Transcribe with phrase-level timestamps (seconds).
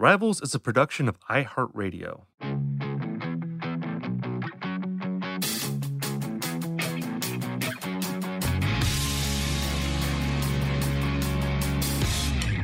[0.00, 2.22] Rivals is a production of iHeartRadio.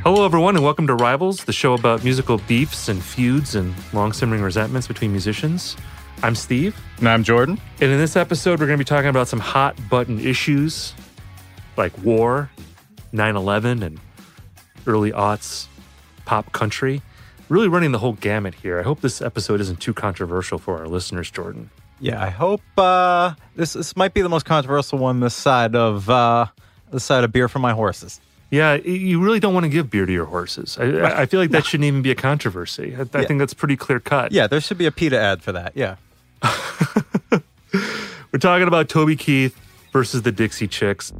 [0.03, 4.14] Hello, everyone, and welcome to Rivals, the show about musical beefs and feuds and long
[4.14, 5.77] simmering resentments between musicians.
[6.23, 6.75] I'm Steve.
[7.01, 7.61] And I'm Jordan.
[7.83, 10.95] And in this episode, we're going to be talking about some hot button issues
[11.77, 12.51] like war,
[13.12, 14.01] 9 11, and
[14.87, 15.67] early aughts
[16.25, 17.03] pop country.
[17.48, 18.80] Really running the whole gamut here.
[18.80, 21.70] I hope this episode isn't too controversial for our listeners, Jordan.
[22.00, 26.11] Yeah, I hope uh, this this might be the most controversial one this side of
[26.11, 26.46] uh,
[26.92, 28.20] this side of beer for my horses.
[28.51, 30.77] Yeah, you really don't want to give beer to your horses.
[30.79, 32.95] I, I feel like that shouldn't even be a controversy.
[32.96, 33.27] I, I Yeah.
[33.27, 34.30] think that's pretty clear cut.
[34.33, 35.73] Yeah, there should be a PETA ad for that.
[35.74, 35.96] Yeah.
[38.33, 39.58] We're talking about Toby Keith
[39.92, 41.12] versus the Dixie Chicks.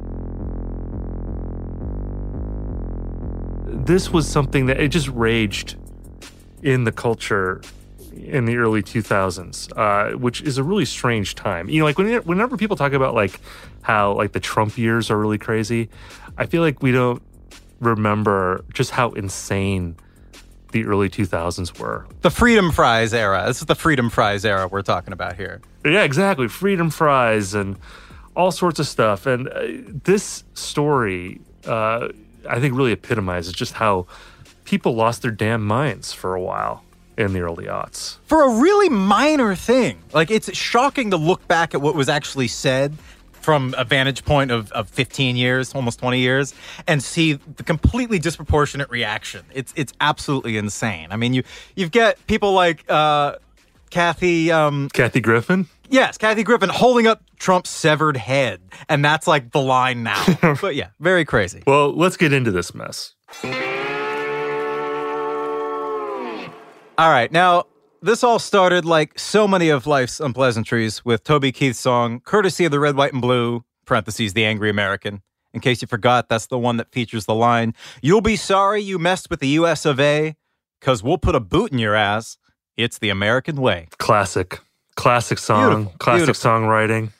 [3.65, 5.75] This was something that it just raged
[6.61, 7.61] in the culture
[8.13, 11.69] in the early 2000s, uh, which is a really strange time.
[11.69, 13.39] You know, like when, whenever people talk about like
[13.81, 15.89] how like the Trump years are really crazy,
[16.37, 17.21] I feel like we don't
[17.79, 19.95] remember just how insane
[20.71, 22.05] the early 2000s were.
[22.21, 23.43] The Freedom Fries era.
[23.47, 25.61] This is the Freedom Fries era we're talking about here.
[25.85, 26.47] Yeah, exactly.
[26.47, 27.77] Freedom fries and
[28.35, 29.25] all sorts of stuff.
[29.25, 29.67] And uh,
[30.03, 32.09] this story, uh,
[32.49, 34.07] I think, really epitomizes just how
[34.67, 36.83] people lost their damn minds for a while
[37.17, 38.17] in the early aughts.
[38.25, 39.97] For a really minor thing.
[40.13, 42.95] Like, it's shocking to look back at what was actually said
[43.31, 46.53] from a vantage point of, of 15 years, almost 20 years,
[46.85, 49.45] and see the completely disproportionate reaction.
[49.53, 51.07] It's it's absolutely insane.
[51.11, 53.37] I mean, you you've got people like uh,
[53.89, 55.67] Kathy um, Kathy Griffin.
[55.89, 58.59] Yes, Kathy Griffin holding up Trump's severed head.
[58.89, 60.21] And that's like the line now.
[60.61, 61.63] but yeah, very crazy.
[61.65, 63.15] Well, let's get into this mess.
[66.97, 67.31] All right.
[67.31, 67.65] Now,
[68.01, 72.71] this all started like so many of life's unpleasantries with Toby Keith's song, courtesy of
[72.71, 75.21] the Red, White, and Blue, parentheses, the Angry American.
[75.53, 78.99] In case you forgot, that's the one that features the line, You'll be sorry you
[78.99, 80.35] messed with the US of A,
[80.79, 82.37] because we'll put a boot in your ass.
[82.75, 83.87] It's the American way.
[83.97, 84.59] Classic.
[84.95, 85.69] Classic song.
[85.69, 86.51] Beautiful, Classic beautiful.
[86.51, 87.11] songwriting.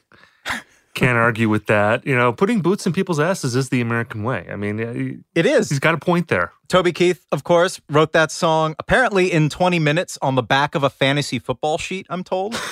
[0.98, 2.06] Can't argue with that.
[2.08, 4.48] You know, putting boots in people's asses is the American way.
[4.52, 5.70] I mean, It is.
[5.70, 6.52] he's got a point there.
[6.70, 10.84] Toby Keith, of course, wrote that song apparently in 20 minutes on the back of
[10.84, 12.60] a fantasy football sheet, I'm told.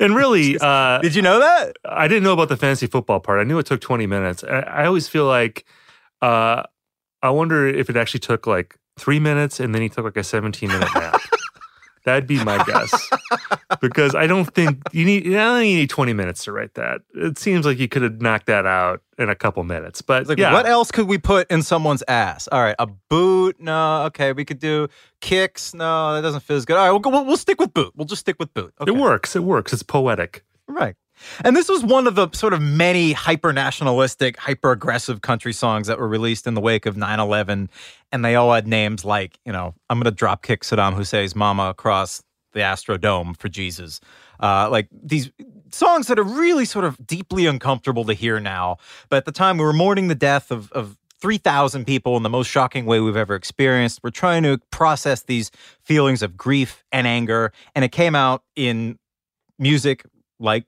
[0.00, 1.76] And really, uh, Did you know that?
[1.84, 3.38] I didn't know about the fantasy football part.
[3.38, 4.42] I knew it took 20 minutes.
[4.42, 5.66] I, I always feel like,
[6.22, 6.62] uh,
[7.22, 10.24] I wonder if it actually took like three minutes and then he took like a
[10.24, 11.20] 17 minute nap.
[12.04, 13.10] That'd be my guess.
[13.80, 16.74] because I don't think you need, I don't think you need 20 minutes to write
[16.74, 17.02] that.
[17.14, 20.02] It seems like you could have knocked that out in a couple minutes.
[20.02, 22.48] But like, yeah, what else could we put in someone's ass?
[22.48, 23.60] All right, a boot?
[23.60, 24.04] No.
[24.04, 24.88] Okay, we could do
[25.20, 25.74] kicks.
[25.74, 26.76] No, that doesn't feel as good.
[26.76, 27.92] All right, we'll, go, we'll, we'll stick with boot.
[27.96, 28.72] We'll just stick with boot.
[28.80, 28.90] Okay.
[28.90, 29.36] it works.
[29.36, 29.72] It works.
[29.72, 30.44] It's poetic.
[30.66, 30.96] Right.
[31.44, 35.86] And this was one of the sort of many hyper nationalistic, hyper aggressive country songs
[35.86, 37.70] that were released in the wake of 9 11.
[38.12, 41.36] And they all had names like, you know, I'm going to drop kick Saddam Hussein's
[41.36, 42.22] mama across
[42.52, 44.00] the Astrodome for Jesus.
[44.40, 45.30] Uh, like these
[45.70, 48.78] songs that are really sort of deeply uncomfortable to hear now.
[49.08, 52.28] But at the time, we were mourning the death of, of 3,000 people in the
[52.28, 54.00] most shocking way we've ever experienced.
[54.02, 55.50] We're trying to process these
[55.82, 57.52] feelings of grief and anger.
[57.74, 58.98] And it came out in
[59.58, 60.04] music
[60.38, 60.64] like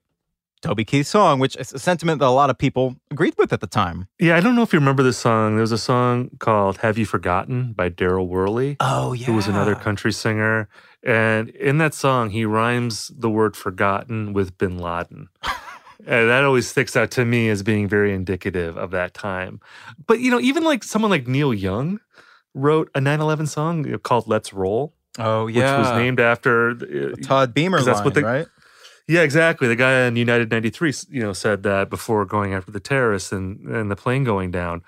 [0.62, 3.60] Toby Keith's song, which is a sentiment that a lot of people agreed with at
[3.60, 4.08] the time.
[4.18, 5.54] Yeah, I don't know if you remember this song.
[5.54, 8.76] There was a song called Have You Forgotten by Darryl Worley.
[8.80, 9.26] Oh, yeah.
[9.26, 10.68] Who was another country singer.
[11.02, 15.28] And in that song, he rhymes the word forgotten with bin Laden.
[16.06, 19.60] and that always sticks out to me as being very indicative of that time.
[20.06, 22.00] But, you know, even like someone like Neil Young
[22.54, 24.92] wrote a 9 11 song called Let's Roll.
[25.18, 25.78] Oh, yeah.
[25.78, 28.46] Which was named after uh, Todd Beamer that's what they, right?
[29.10, 29.66] Yeah, exactly.
[29.66, 33.66] The guy in United 93, you know, said that before going after the terrorists and,
[33.66, 34.82] and the plane going down.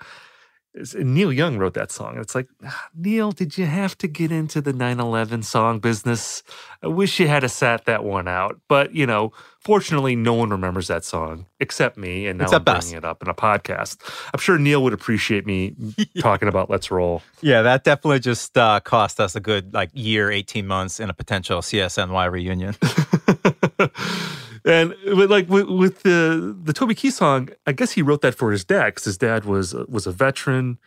[0.95, 2.17] And Neil Young wrote that song.
[2.17, 6.41] It's like, "Ah, Neil, did you have to get into the 9 11 song business?
[6.81, 8.61] I wish you had a sat that one out.
[8.69, 12.25] But, you know, fortunately, no one remembers that song except me.
[12.25, 12.85] And now Except I'm us.
[12.85, 13.97] bringing it up in a podcast.
[14.33, 15.75] I'm sure Neil would appreciate me
[16.19, 17.21] talking about Let's Roll.
[17.41, 21.13] Yeah, that definitely just uh, cost us a good like year, 18 months in a
[21.13, 22.75] potential CSNY reunion.
[24.65, 28.35] and with, like with, with the the Toby Keith song, I guess he wrote that
[28.35, 30.77] for his dad because his dad was was a veteran,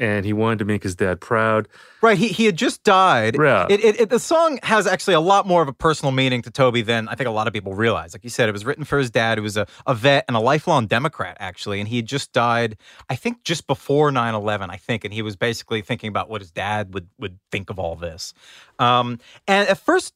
[0.00, 1.68] and he wanted to make his dad proud.
[2.00, 3.36] Right, he, he had just died.
[3.38, 3.66] Yeah.
[3.68, 6.50] It, it, it, the song has actually a lot more of a personal meaning to
[6.50, 8.14] Toby than I think a lot of people realize.
[8.14, 10.36] Like you said, it was written for his dad, who was a, a vet and
[10.36, 11.78] a lifelong Democrat, actually.
[11.80, 12.78] And he had just died,
[13.10, 15.04] I think, just before 9 11, I think.
[15.04, 18.32] And he was basically thinking about what his dad would, would think of all this.
[18.78, 20.14] Um, and at first,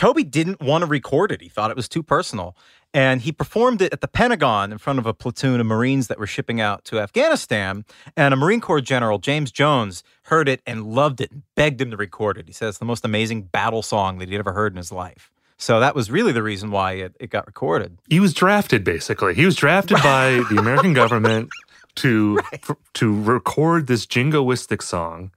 [0.00, 1.42] Toby didn't want to record it.
[1.42, 2.56] He thought it was too personal.
[2.94, 6.18] And he performed it at the Pentagon in front of a platoon of Marines that
[6.18, 7.84] were shipping out to Afghanistan.
[8.16, 11.90] And a Marine Corps General, James Jones, heard it and loved it and begged him
[11.90, 12.46] to record it.
[12.46, 15.30] He says it's the most amazing battle song that he'd ever heard in his life.
[15.58, 17.98] So that was really the reason why it, it got recorded.
[18.08, 19.34] He was drafted basically.
[19.34, 21.50] He was drafted by the American government
[21.96, 25.30] to f- to record this jingoistic song,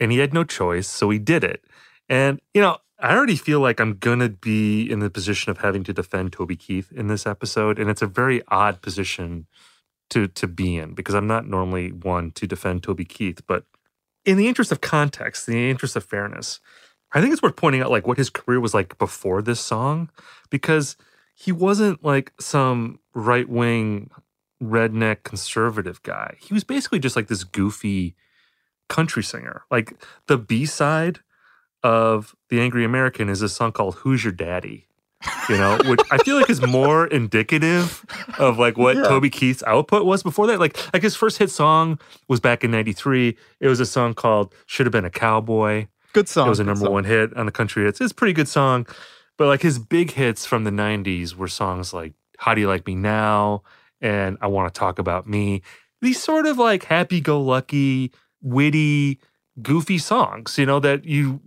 [0.00, 1.62] and he had no choice, so he did it.
[2.08, 5.82] And you know, I already feel like I'm gonna be in the position of having
[5.84, 9.46] to defend Toby Keith in this episode, and it's a very odd position
[10.10, 13.64] to to be in because I'm not normally one to defend Toby Keith, but
[14.24, 16.60] in the interest of context, in the interest of fairness,
[17.12, 20.08] I think it's worth pointing out like what his career was like before this song,
[20.48, 20.96] because
[21.34, 24.10] he wasn't like some right wing
[24.62, 26.36] redneck conservative guy.
[26.40, 28.14] He was basically just like this goofy
[28.88, 29.64] country singer.
[29.72, 29.94] Like
[30.28, 31.18] the B side
[31.82, 34.86] of The Angry American is a song called Who's Your Daddy?
[35.48, 38.04] You know, which I feel like is more indicative
[38.38, 39.04] of like what Yeah.
[39.04, 40.58] Toby Keith's output was before that.
[40.58, 43.36] Like, like his first hit song was back in '93.
[43.60, 46.46] It was a song called "Should Have Been a Cowboy." Good song.
[46.46, 48.00] It was a number one hit on the country hits.
[48.00, 48.86] It's a pretty good song.
[49.38, 52.86] But like his big hits from the 90s were songs like How Do You Like
[52.86, 53.62] Me Now
[54.00, 55.62] and I Want to Talk About Me.
[56.00, 58.12] These sort of like happy go lucky,
[58.42, 59.20] witty,
[59.62, 61.40] goofy songs, you know, that you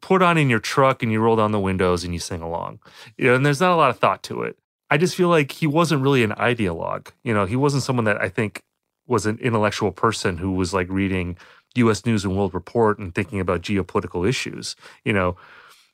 [0.00, 2.78] put on in your truck and you roll down the windows and you sing along.
[3.16, 4.58] You know, and there's not a lot of thought to it.
[4.90, 7.08] I just feel like he wasn't really an ideologue.
[7.22, 8.62] You know, he wasn't someone that I think
[9.06, 11.36] was an intellectual person who was like reading
[11.76, 14.76] US News and World Report and thinking about geopolitical issues.
[15.04, 15.36] You know,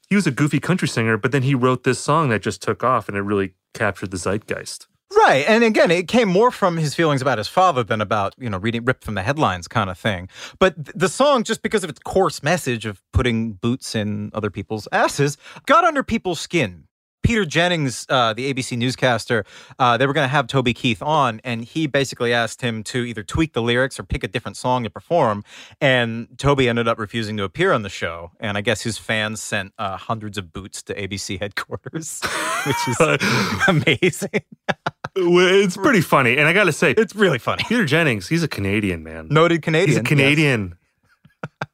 [0.09, 2.85] he was a goofy country singer, but then he wrote this song that just took
[2.85, 4.87] off and it really captured the zeitgeist.
[5.15, 5.45] Right.
[5.49, 8.59] And again, it came more from his feelings about his father than about, you know,
[8.59, 10.29] reading ripped from the headlines kind of thing.
[10.59, 14.51] But th- the song, just because of its coarse message of putting boots in other
[14.51, 16.85] people's asses, got under people's skin.
[17.23, 19.45] Peter Jennings, uh, the ABC newscaster,
[19.81, 22.99] uh, they were going to have Toby Keith on, and he basically asked him to
[23.01, 25.43] either tweak the lyrics or pick a different song to perform.
[25.81, 28.31] And Toby ended up refusing to appear on the show.
[28.39, 32.21] And I guess his fans sent uh, hundreds of boots to ABC headquarters,
[32.65, 32.97] which is
[33.69, 34.43] amazing.
[35.17, 36.37] It's pretty funny.
[36.37, 37.65] And I got to say, It's really funny.
[37.67, 39.29] Peter Jennings, he's a Canadian man.
[39.31, 39.89] Noted Canadian.
[39.89, 40.09] he's a yes.
[40.09, 40.77] Canadian.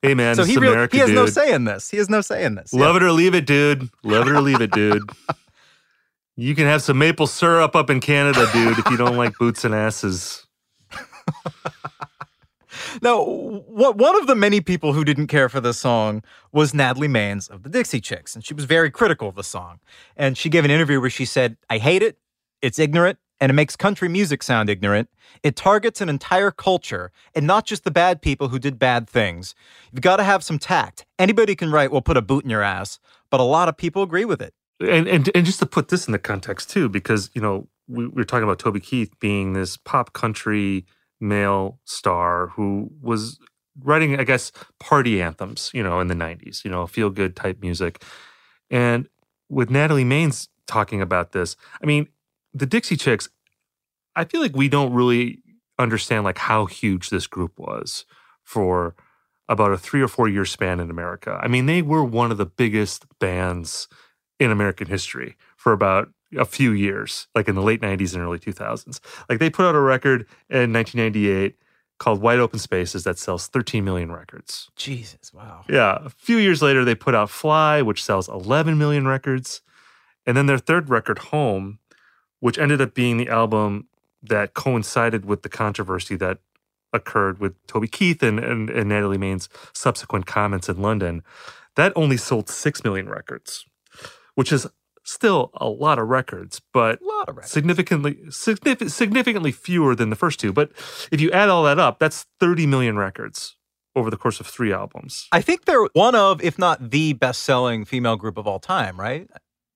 [0.00, 1.16] Hey, man, So he, really, he has dude.
[1.16, 1.90] no say in this.
[1.90, 2.72] He has no say in this.
[2.72, 3.88] Love it or leave it, dude.
[4.02, 5.02] Love it or leave it, dude.
[6.34, 9.66] You can have some maple syrup up in Canada, dude, if you don't like boots
[9.66, 10.46] and asses.
[13.00, 16.22] Now, what, one of the many people who didn't care for this song
[16.52, 19.78] was Natalie Maines of the Dixie Chicks, and she was very critical of the song.
[20.16, 22.18] And she gave an interview where she said, I hate it,
[22.61, 25.11] it's ignorant, and it makes country music sound ignorant.
[25.42, 29.56] It targets an entire culture, and not just the bad people who did bad things.
[29.90, 31.06] You've got to have some tact.
[31.18, 34.04] Anybody can write, well, put a boot in your ass, but a lot of people
[34.04, 34.54] agree with it.
[34.80, 38.06] And, and and just to put this in the context too, because you know we,
[38.06, 40.87] we were talking about Toby Keith being this pop country
[41.20, 43.40] male star who was
[43.82, 47.61] writing, I guess, party anthems, you know, in the '90s, you know, feel good type
[47.61, 48.04] music,
[48.70, 49.08] and
[49.49, 52.06] with Natalie Maines talking about this, I mean,
[52.54, 53.28] the Dixie Chicks,
[54.14, 55.42] I feel like we don't really
[55.78, 58.04] understand like how huge this group was
[58.42, 58.94] for
[59.49, 61.38] about a three or four year span in America.
[61.42, 63.88] I mean, they were one of the biggest bands
[64.38, 68.38] in American history for about a few years, like in the late 90s and early
[68.38, 69.00] 2000s.
[69.28, 71.56] Like they put out a record in 1998
[71.99, 74.71] called Wide Open Spaces that sells 13 million records.
[74.76, 75.64] Jesus, wow.
[75.68, 75.99] Yeah.
[76.04, 79.62] A few years later, they put out Fly, which sells 11 million records.
[80.26, 81.78] And then their third record, Home,
[82.42, 83.87] which ended up being the album
[84.20, 86.38] that coincided with the controversy that
[86.92, 91.22] occurred with Toby Keith and, and, and Natalie Main's subsequent comments in London,
[91.76, 93.64] that only sold 6 million records,
[94.34, 94.66] which is
[95.04, 97.50] still a lot of records, but of records.
[97.52, 100.52] significantly signifi- significantly fewer than the first two.
[100.52, 100.72] But
[101.12, 103.56] if you add all that up, that's 30 million records
[103.94, 105.28] over the course of three albums.
[105.30, 108.99] I think they're one of, if not the best selling female group of all time,
[108.99, 109.28] right?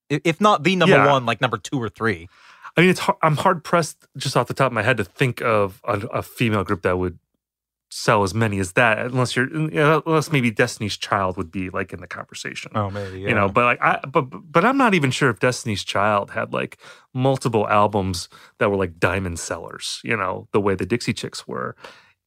[0.09, 1.11] If not the number Yeah.
[1.11, 2.29] one, like number two or three.
[2.77, 5.05] I mean, it's hard, I'm hard pressed just off the top of my head to
[5.05, 7.19] think of a, a female group that would
[7.91, 12.01] sell as many as that, unless you're unless maybe Destiny's Child would be like in
[12.01, 12.73] the conversation.
[12.75, 13.21] Oh, maybe.
[13.21, 13.29] yeah.
[13.29, 16.53] You know, but like I but but I'm not even sure if Destiny's Child had
[16.53, 16.79] like
[17.15, 18.29] multiple albums
[18.59, 21.77] that were like diamond sellers, you know, the way the Dixie Chicks were.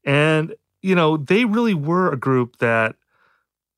[0.05, 2.95] And you know, they really were a group that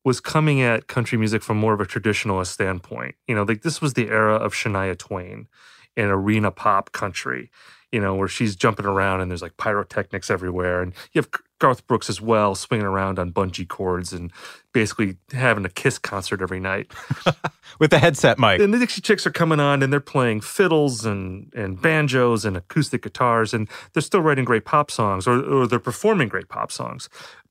[0.04, 3.16] was coming at country music from more of a traditionalist standpoint.
[3.26, 5.48] You know, like this was the era of Shania Twain
[5.96, 7.50] in arena pop country,
[7.90, 10.80] you know, where she's jumping around and there's like pyrotechnics everywhere.
[10.80, 14.32] And you have Garth Brooks as well, swinging around on bungee cords and
[14.72, 16.90] basically having a kiss concert every night.
[17.78, 18.60] with the headset mic.
[18.60, 22.56] And the Dixie Chicks are coming on and they're playing fiddles and, and banjos and
[22.56, 26.72] acoustic guitars, and they're still writing great pop songs or, or they're performing great pop
[26.72, 27.08] songs,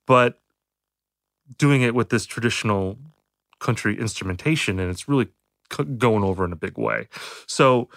[0.08, 0.40] but
[1.58, 2.98] doing it with this traditional
[3.60, 5.28] country instrumentation, and it's really
[5.98, 7.08] going over in a big way.
[7.48, 7.90] So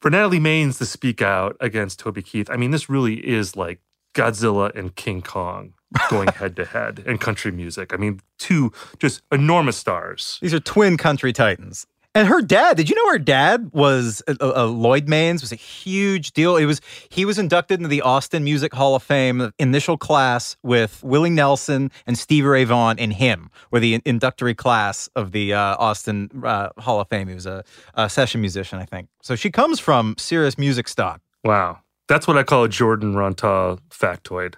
[0.00, 3.80] for Natalie Maines to speak out against Toby Keith, I mean, this really is like
[4.14, 5.74] Godzilla and King Kong
[6.10, 7.92] going head to head in country music.
[7.92, 10.38] I mean, two just enormous stars.
[10.40, 11.86] These are twin country titans.
[12.16, 15.56] And her dad, did you know her dad was uh, uh, Lloyd Maines was a
[15.56, 16.56] huge deal.
[16.56, 16.80] It was
[17.10, 21.90] he was inducted into the Austin Music Hall of Fame initial class with Willie Nelson
[22.06, 26.70] and Stevie Ray Vaughan and him were the inductory class of the uh, Austin uh,
[26.78, 27.28] Hall of Fame.
[27.28, 29.08] He was a, a session musician, I think.
[29.20, 31.20] So she comes from serious music stock.
[31.44, 31.80] Wow.
[32.08, 34.54] That's what I call a Jordan Runtagh factoid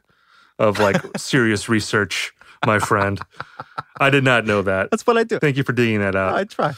[0.61, 2.33] of like serious research,
[2.65, 3.21] my friend.
[3.99, 4.93] I did not know that.
[4.93, 5.41] That's what I do.
[5.41, 6.37] Thank you for digging that out.
[6.37, 6.75] I try.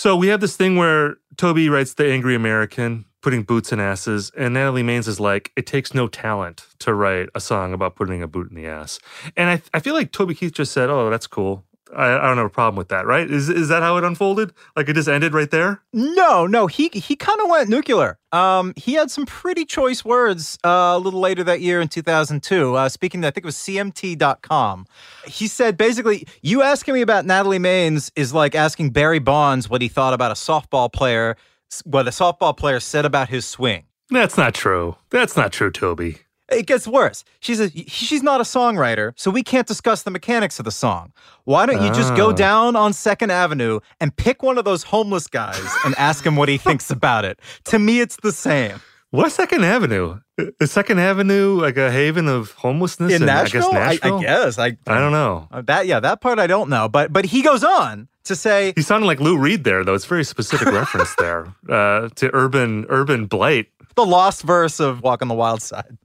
[0.00, 4.32] So we have this thing where Toby writes The Angry American, putting boots in asses,
[4.34, 8.22] and Natalie Maines is like, it takes no talent to write a song about putting
[8.22, 8.98] a boot in the ass.
[9.36, 11.66] And I, I feel like Toby Keith just said, oh, that's cool.
[11.94, 13.28] I, I don't have a problem with that, right?
[13.28, 14.52] Is is that how it unfolded?
[14.76, 15.82] Like it just ended right there?
[15.92, 18.18] No, no, he he kind of went nuclear.
[18.32, 22.74] Um, he had some pretty choice words uh, a little later that year in 2002.
[22.74, 24.86] Uh, speaking, to, I think it was CMT.com.
[25.26, 29.82] He said basically, you asking me about Natalie Maines is like asking Barry Bonds what
[29.82, 31.36] he thought about a softball player,
[31.84, 33.84] what a softball player said about his swing.
[34.10, 34.96] That's not true.
[35.10, 36.18] That's not true, Toby.
[36.50, 37.24] It gets worse.
[37.40, 41.12] She says she's not a songwriter, so we can't discuss the mechanics of the song.
[41.44, 42.32] Why don't you just go Ah.
[42.32, 46.48] down on Second Avenue and pick one of those homeless guys and ask him what
[46.48, 47.38] he thinks about it?
[47.64, 48.80] To me, it's the same.
[49.10, 50.20] What Second Avenue?
[50.60, 54.18] Is Second Avenue like a haven of homelessness In Nashville, I guess Nashville?
[54.18, 54.58] I, guess.
[54.58, 55.48] I, I don't know.
[55.50, 56.88] Uh, that yeah, that part I don't know.
[56.88, 59.94] But but he goes on to say He sounded like Lou Reed there, though.
[59.94, 63.66] It's a very specific reference there uh, to urban urban blight.
[63.96, 65.98] the lost verse of Walk on the Wild Side.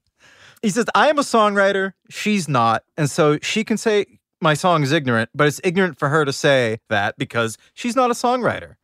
[0.61, 2.83] He says, I am a songwriter, she's not.
[2.97, 6.33] And so she can say my song is ignorant, but it's ignorant for her to
[6.33, 8.75] say that because she's not a songwriter.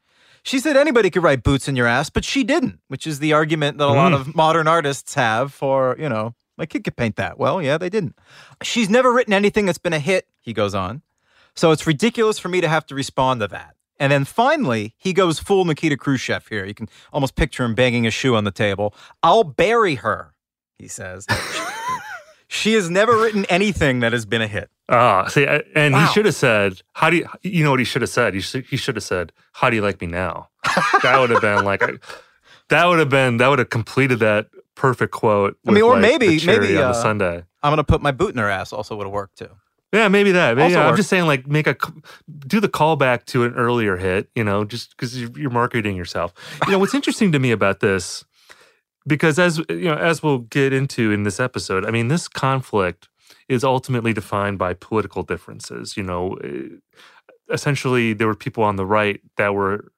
[0.43, 3.33] She said anybody could write boots in your ass, but she didn't, which is the
[3.33, 4.15] argument that a lot Mm.
[4.21, 7.37] of modern artists have for, you know, my kid could paint that.
[7.37, 8.15] Well, yeah, they didn't.
[8.63, 11.01] She's never written anything that's been a hit, he goes on.
[11.55, 13.75] So it's ridiculous for me to have to respond to that.
[13.99, 16.65] And then finally, he goes full Nikita Khrushchev here.
[16.65, 18.95] You can almost picture him banging a shoe on the table.
[19.21, 20.33] I'll bury her,
[20.81, 21.25] he says.
[22.47, 24.69] she has never written anything that has been a hit.
[24.89, 26.05] Ah, see, and Wow.
[26.05, 28.33] he should have said, "How do you?" You know what he should have said?
[28.33, 30.49] He should, he should have said, "How do you like me now?"
[31.03, 31.81] that would have been like,
[32.69, 35.57] that would have been that would have completed that perfect quote.
[35.67, 37.43] I mean, or like, maybe- the cherry maybe, on uh, the sundae.
[37.63, 39.49] I'm going to put my boot in her ass also would have worked too.
[39.93, 40.55] Yeah, maybe that.
[40.55, 41.91] Maybe, Also I'm just saying, like, make a c-
[42.47, 44.29] do the callback to an earlier hit.
[44.35, 46.33] You know, just because you're, you're marketing yourself.
[46.65, 48.23] You know, what's interesting to me about this,
[49.07, 53.09] because as you know, as we'll get into in this episode, I mean, this conflict
[53.49, 55.97] is ultimately defined by political differences.
[55.97, 56.77] You know, eh,
[57.51, 59.91] essentially, there were people on the right that were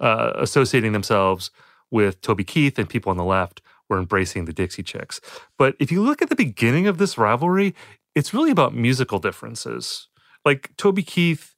[0.00, 1.50] uh, associating themselves
[1.90, 5.20] with Toby Keith, and people on the left were embracing the Dixie Chicks.
[5.58, 7.74] But if you look at the beginning of this rivalry,
[8.14, 10.08] it's really about musical differences.
[10.44, 11.54] Like Toby Keith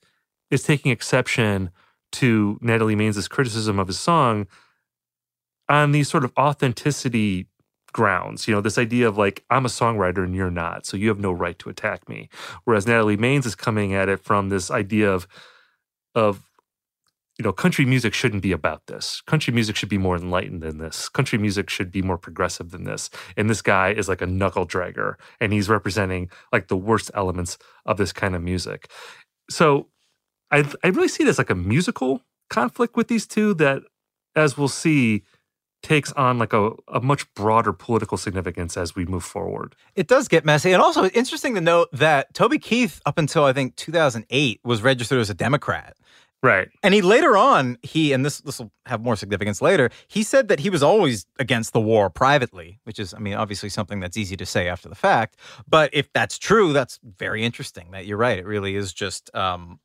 [0.50, 1.70] is taking exception
[2.12, 4.46] to Natalie Maines' criticism of his song
[5.68, 7.46] on these sort of authenticity
[7.92, 8.46] grounds.
[8.46, 11.18] You know, this idea of like, I'm a songwriter and you're not, so you have
[11.18, 12.28] no right to attack me.
[12.64, 15.26] Whereas Natalie Maines is coming at it from this idea of,
[16.14, 16.42] of,
[17.38, 19.20] you know, country music shouldn't be about this.
[19.22, 21.08] Country music should be more enlightened than this.
[21.08, 23.10] Country music should be more progressive than this.
[23.36, 27.58] And this guy is like a knuckle dragger and he's representing like the worst elements
[27.86, 28.88] of this kind of music.
[29.50, 29.88] So
[30.50, 33.82] I I really see this like a musical conflict with these two that,
[34.36, 35.22] as we'll see,
[35.84, 39.76] takes on like a, a much broader political significance as we move forward.
[39.94, 40.72] It does get messy.
[40.72, 45.20] And also, interesting to note that Toby Keith, up until I think 2008, was registered
[45.20, 45.96] as a Democrat.
[46.42, 46.68] Right.
[46.82, 50.48] And he later on, he, and this this will have more significance later, he said
[50.48, 54.18] that he was always against the war privately, which is, I mean, obviously something that's
[54.18, 55.36] easy to say after the fact.
[55.66, 58.38] But if that's true, that's very interesting that you're right.
[58.38, 59.80] It really is just um,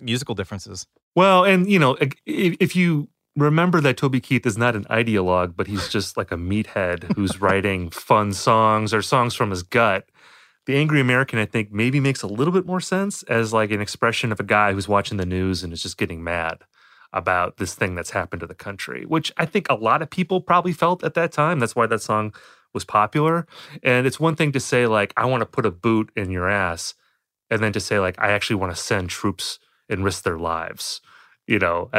[0.00, 0.86] musical differences.
[1.14, 5.54] Well, and you know, if, if you remember that Toby Keith is not an ideologue,
[5.56, 10.08] but he's just like a meathead who's writing fun songs or songs from his gut.
[10.66, 13.80] The Angry American, I think, maybe makes a little bit more sense as like an
[13.80, 16.58] expression of a guy who's watching the news and is just getting mad
[17.12, 20.40] about this thing that's happened to the country, which I think a lot of people
[20.40, 21.58] probably felt at that time.
[21.58, 22.32] That's why that song
[22.72, 23.46] was popular.
[23.82, 26.48] And it's one thing to say, like, I want to put a boot in your
[26.48, 26.94] ass,
[27.50, 29.58] and then to say, like, I actually want to send troops
[29.90, 31.02] and risk their lives
[31.52, 31.90] you know,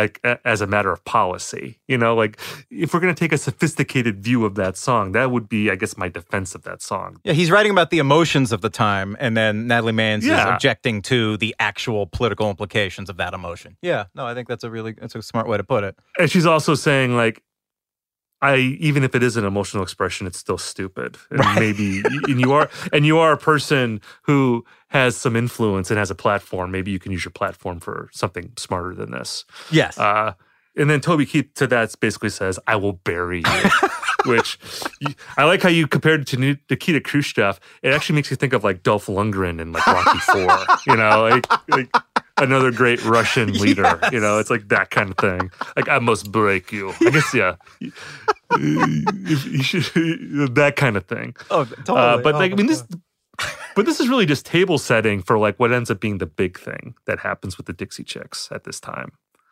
[0.44, 1.80] as a matter of policy.
[1.88, 2.40] You know, like
[2.72, 5.76] if we're going to take a sophisticated view of that song, that would be, I
[5.76, 7.20] guess, my defense of that song.
[7.24, 10.40] Yeah, he's writing about the emotions of the time, and then Natalie Maines Yeah.
[10.48, 13.78] is objecting to the actual political implications of that emotion.
[13.84, 15.96] Yeah, no, I think that's a really that's a smart way to put it.
[16.18, 17.44] And she's also saying, like,
[18.44, 21.18] I even if it is an emotional expression, it's still stupid.
[21.32, 21.60] And Right.
[21.60, 26.12] maybe and you are and you are a person who has some influence and has
[26.12, 26.70] a platform.
[26.72, 29.46] Maybe you can use your platform for something smarter than this.
[29.72, 29.98] Yes.
[29.98, 30.34] Uh,
[30.76, 33.70] and then Toby Keith to that basically says, "I will bury you,"
[34.26, 34.58] which
[35.00, 36.38] you, I like how you compared it to
[36.70, 37.60] Nikita Khrushchev.
[37.84, 40.58] It actually makes you think of like Dolph Lundgren and like Rocky Four.
[40.88, 41.90] You know, like like
[42.38, 44.00] another great Russian leader.
[44.12, 45.52] You know, it's like that kind of thing.
[45.76, 46.94] Like I must break you.
[47.02, 47.56] I guess yeah.
[48.52, 51.36] If you should, that kind of thing.
[51.50, 52.00] Oh, totally.
[52.00, 52.84] Uh, but Oh, like, I mean, this,
[53.76, 56.60] but this is really just table setting for like what ends up being the big
[56.60, 59.12] thing that happens with the Dixie Chicks at this time.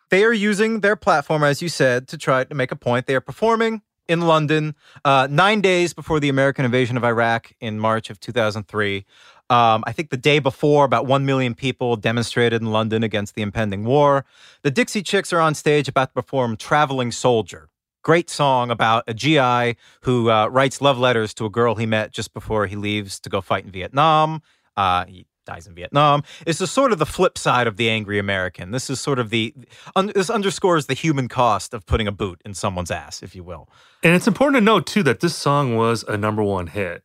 [0.10, 3.06] they are using their platform, as you said, to try to make a point.
[3.08, 7.80] They are performing in London uh, nine days before the American invasion of Iraq in
[7.80, 9.06] March of 2003.
[9.52, 13.42] Um, I think the day before, about 1 million people demonstrated in London against the
[13.42, 14.24] impending war.
[14.62, 17.68] The Dixie Chicks are on stage about to perform Traveling Soldier.
[18.02, 22.14] Great song about a GI who uh, writes love letters to a girl he met
[22.14, 24.42] just before he leaves to go fight in Vietnam.
[24.78, 26.24] Uh, he dies in Vietnam.
[26.46, 28.72] This is sort of the flip side of the angry American.
[28.72, 29.54] This is sort of the
[29.98, 33.44] un, this underscores the human cost of putting a boot in someone's ass, if you
[33.44, 33.68] will.
[34.02, 37.04] And it's important to note too that this song was a number one hit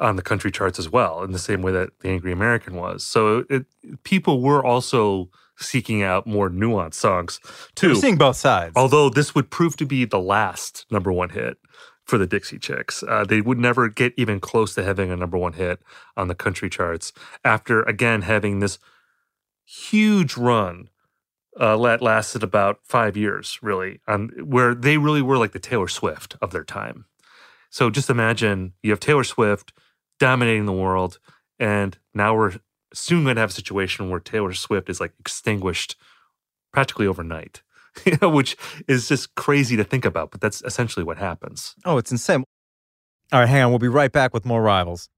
[0.00, 3.04] on the country charts as well, in the same way that the Angry American was.
[3.04, 3.66] So it,
[4.02, 7.38] people were also seeking out more nuanced songs
[7.74, 7.90] too.
[7.90, 8.72] We're seeing both sides.
[8.76, 11.58] Although this would prove to be the last number one hit
[12.04, 13.02] for the Dixie Chicks.
[13.02, 15.80] Uh, they would never get even close to having a number one hit
[16.16, 17.12] on the country charts
[17.44, 18.78] after, again, having this
[19.64, 20.88] huge run
[21.56, 25.88] uh, that lasted about five years, really, um, where they really were like the Taylor
[25.88, 27.04] Swift of their time.
[27.70, 29.72] So just imagine you have Taylor Swift
[30.20, 31.18] dominating the world,
[31.58, 32.52] and now we're
[32.92, 35.96] soon going to have a situation where Taylor Swift is like extinguished
[36.72, 37.62] practically overnight,
[38.04, 38.56] you know, which
[38.86, 41.74] is just crazy to think about, but that's essentially what happens.
[41.84, 42.44] Oh, it's insane.
[43.32, 43.70] All right, hang on.
[43.70, 45.08] We'll be right back with more rivals.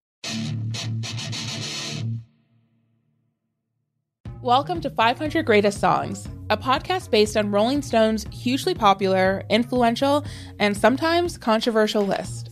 [4.41, 10.25] Welcome to 500 Greatest Songs, a podcast based on Rolling Stone's hugely popular, influential,
[10.59, 12.52] and sometimes controversial list.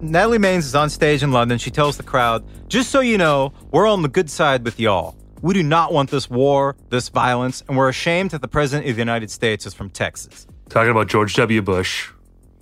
[0.00, 1.58] Natalie Maines is on stage in London.
[1.58, 5.16] She tells the crowd, just so you know, we're on the good side with y'all.
[5.42, 8.94] We do not want this war, this violence, and we're ashamed that the President of
[8.94, 10.46] the United States is from Texas.
[10.68, 11.62] Talking about George W.
[11.62, 12.10] Bush.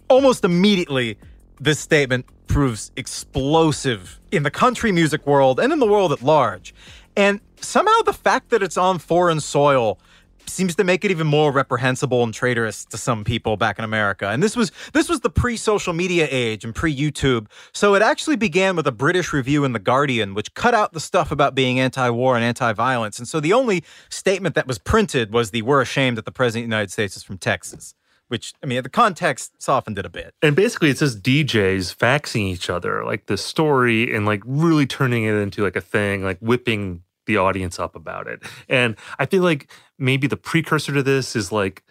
[0.08, 1.18] Almost immediately,
[1.60, 6.74] this statement proves explosive in the country music world and in the world at large.
[7.18, 9.98] And somehow the fact that it's on foreign soil
[10.48, 14.28] seems to make it even more reprehensible and traitorous to some people back in America.
[14.28, 17.46] And this was this was the pre-social media age and pre-YouTube.
[17.72, 21.00] So it actually began with a British review in The Guardian which cut out the
[21.00, 23.18] stuff about being anti-war and anti-violence.
[23.18, 26.64] And so the only statement that was printed was the we're ashamed that the president
[26.64, 27.94] of the United States is from Texas
[28.28, 30.34] which I mean, the context softened it a bit.
[30.42, 35.24] And basically, it's just DJs faxing each other like the story and like really turning
[35.24, 38.42] it into like a thing, like whipping the audience up about it.
[38.68, 41.82] And I feel like maybe the precursor to this is like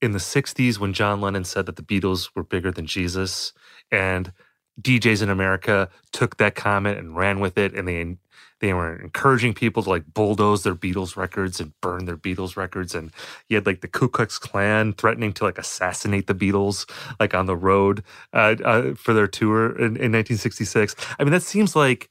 [0.00, 3.52] in the 60s when John Lennon said that the Beatles were bigger than Jesus.
[3.90, 4.32] And
[4.80, 8.16] DJs in America took that comment and ran with it, and they
[8.60, 12.94] they were encouraging people to like bulldoze their Beatles records and burn their Beatles records.
[12.94, 13.10] And
[13.48, 16.88] you had like the Ku Klux Klan threatening to like assassinate the Beatles
[17.20, 18.02] like on the road
[18.32, 20.96] uh, uh, for their tour in, in 1966.
[21.18, 22.10] I mean, that seems like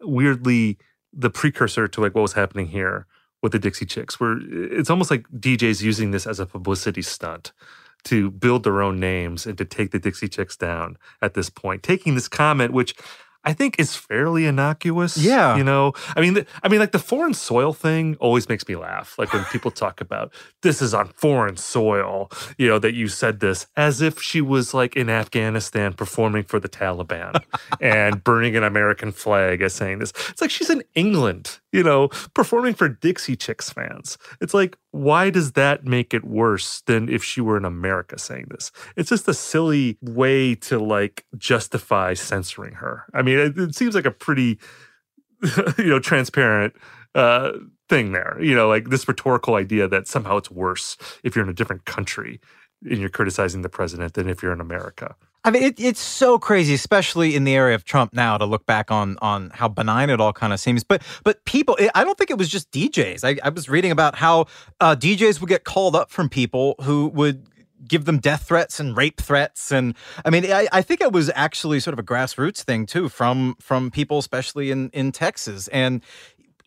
[0.00, 0.78] weirdly
[1.16, 3.06] the precursor to like what was happening here
[3.42, 7.52] with the Dixie Chicks, where it's almost like DJs using this as a publicity stunt
[8.04, 11.82] to build their own names and to take the Dixie Chicks down at this point.
[11.82, 12.94] Taking this comment, which
[13.46, 15.16] I think is fairly innocuous.
[15.16, 15.56] Yeah.
[15.56, 19.16] You know, I mean, I mean, like the foreign soil thing always makes me laugh.
[19.18, 22.28] Like when people talk about this is on foreign soil,
[22.58, 26.58] you know, that you said this as if she was like in Afghanistan performing for
[26.58, 27.40] the Taliban
[27.80, 30.12] and burning an American flag as saying this.
[30.28, 34.18] It's like she's in England, you know, performing for Dixie Chicks fans.
[34.40, 38.46] It's like, why does that make it worse than if she were in America saying
[38.50, 38.72] this?
[38.96, 43.04] It's just a silly way to like justify censoring her.
[43.12, 44.58] I mean, it, it seems like a pretty,
[45.78, 46.74] you know, transparent
[47.14, 47.52] uh,
[47.88, 48.38] thing there.
[48.40, 51.84] You know, like this rhetorical idea that somehow it's worse if you're in a different
[51.84, 52.40] country
[52.88, 55.14] and you're criticizing the president than if you're in America.
[55.46, 58.66] I mean, it, it's so crazy, especially in the area of Trump now, to look
[58.66, 60.82] back on on how benign it all kind of seems.
[60.82, 63.22] But but people, I don't think it was just DJs.
[63.22, 64.46] I, I was reading about how
[64.80, 67.46] uh, DJs would get called up from people who would
[67.86, 71.30] give them death threats and rape threats and i mean I, I, think it was
[71.34, 76.02] actually sort of a grassroots thing too from from people especially in in texas and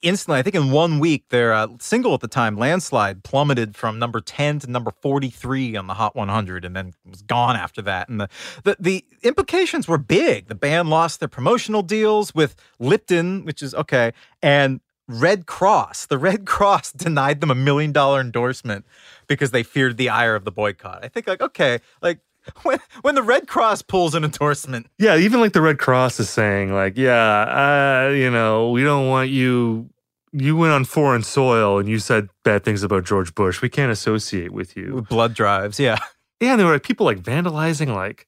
[0.01, 3.99] instantly, I think in one week, their uh, single at the time, Landslide, plummeted from
[3.99, 8.09] number 10 to number 43 on the Hot 100 and then was gone after that.
[8.09, 8.29] And the,
[8.63, 10.47] the, the implications were big.
[10.47, 16.05] The band lost their promotional deals with Lipton, which is okay, and Red Cross.
[16.05, 18.85] The Red Cross denied them a million dollar endorsement
[19.27, 21.03] because they feared the ire of the boycott.
[21.03, 22.19] I think, like, okay, like,
[22.63, 24.87] when when the Red Cross pulls an endorsement.
[24.97, 29.07] Yeah, even like the Red Cross is saying like, yeah, uh, you know, we don't
[29.07, 29.89] want you
[30.31, 33.61] you went on foreign soil and you said bad things about George Bush.
[33.61, 34.95] We can't associate with you.
[34.95, 35.97] With blood drives, yeah.
[36.41, 38.25] Yeah, and there were like, people like vandalizing like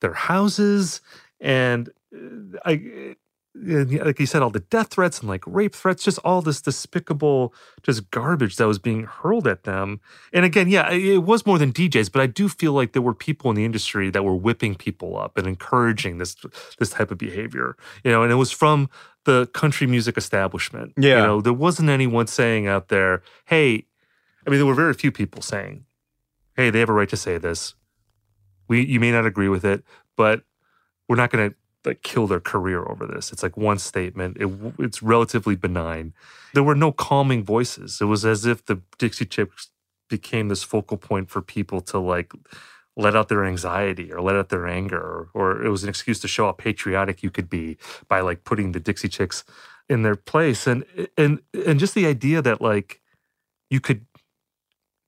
[0.00, 1.00] their houses
[1.38, 3.14] and uh, I
[3.54, 7.52] like you said all the death threats and like rape threats just all this despicable
[7.82, 10.00] just garbage that was being hurled at them.
[10.32, 13.14] And again yeah it was more than djs but i do feel like there were
[13.14, 16.34] people in the industry that were whipping people up and encouraging this
[16.78, 18.88] this type of behavior you know and it was from
[19.24, 20.94] the country music establishment.
[20.96, 21.20] Yeah.
[21.20, 23.86] you know there wasn't anyone saying out there hey
[24.46, 25.84] i mean there were very few people saying
[26.56, 27.74] hey they have a right to say this.
[28.66, 29.84] We you may not agree with it
[30.16, 30.42] but
[31.06, 33.32] we're not going to like kill their career over this.
[33.32, 34.36] It's like one statement.
[34.40, 36.14] It, it's relatively benign.
[36.54, 38.00] There were no calming voices.
[38.00, 39.68] It was as if the Dixie Chicks
[40.08, 42.32] became this focal point for people to like
[42.96, 46.20] let out their anxiety or let out their anger, or, or it was an excuse
[46.20, 49.44] to show how patriotic you could be by like putting the Dixie Chicks
[49.88, 50.84] in their place, and
[51.16, 53.00] and and just the idea that like
[53.70, 54.04] you could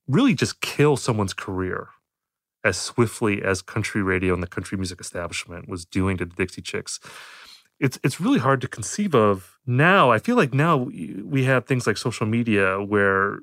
[0.08, 1.88] really just kill someone's career
[2.64, 6.62] as swiftly as country radio and the country music establishment was doing to the Dixie
[6.62, 6.98] Chicks.
[7.80, 10.10] It's it's really hard to conceive of now.
[10.10, 10.76] I feel like now
[11.34, 13.40] we have things like social media where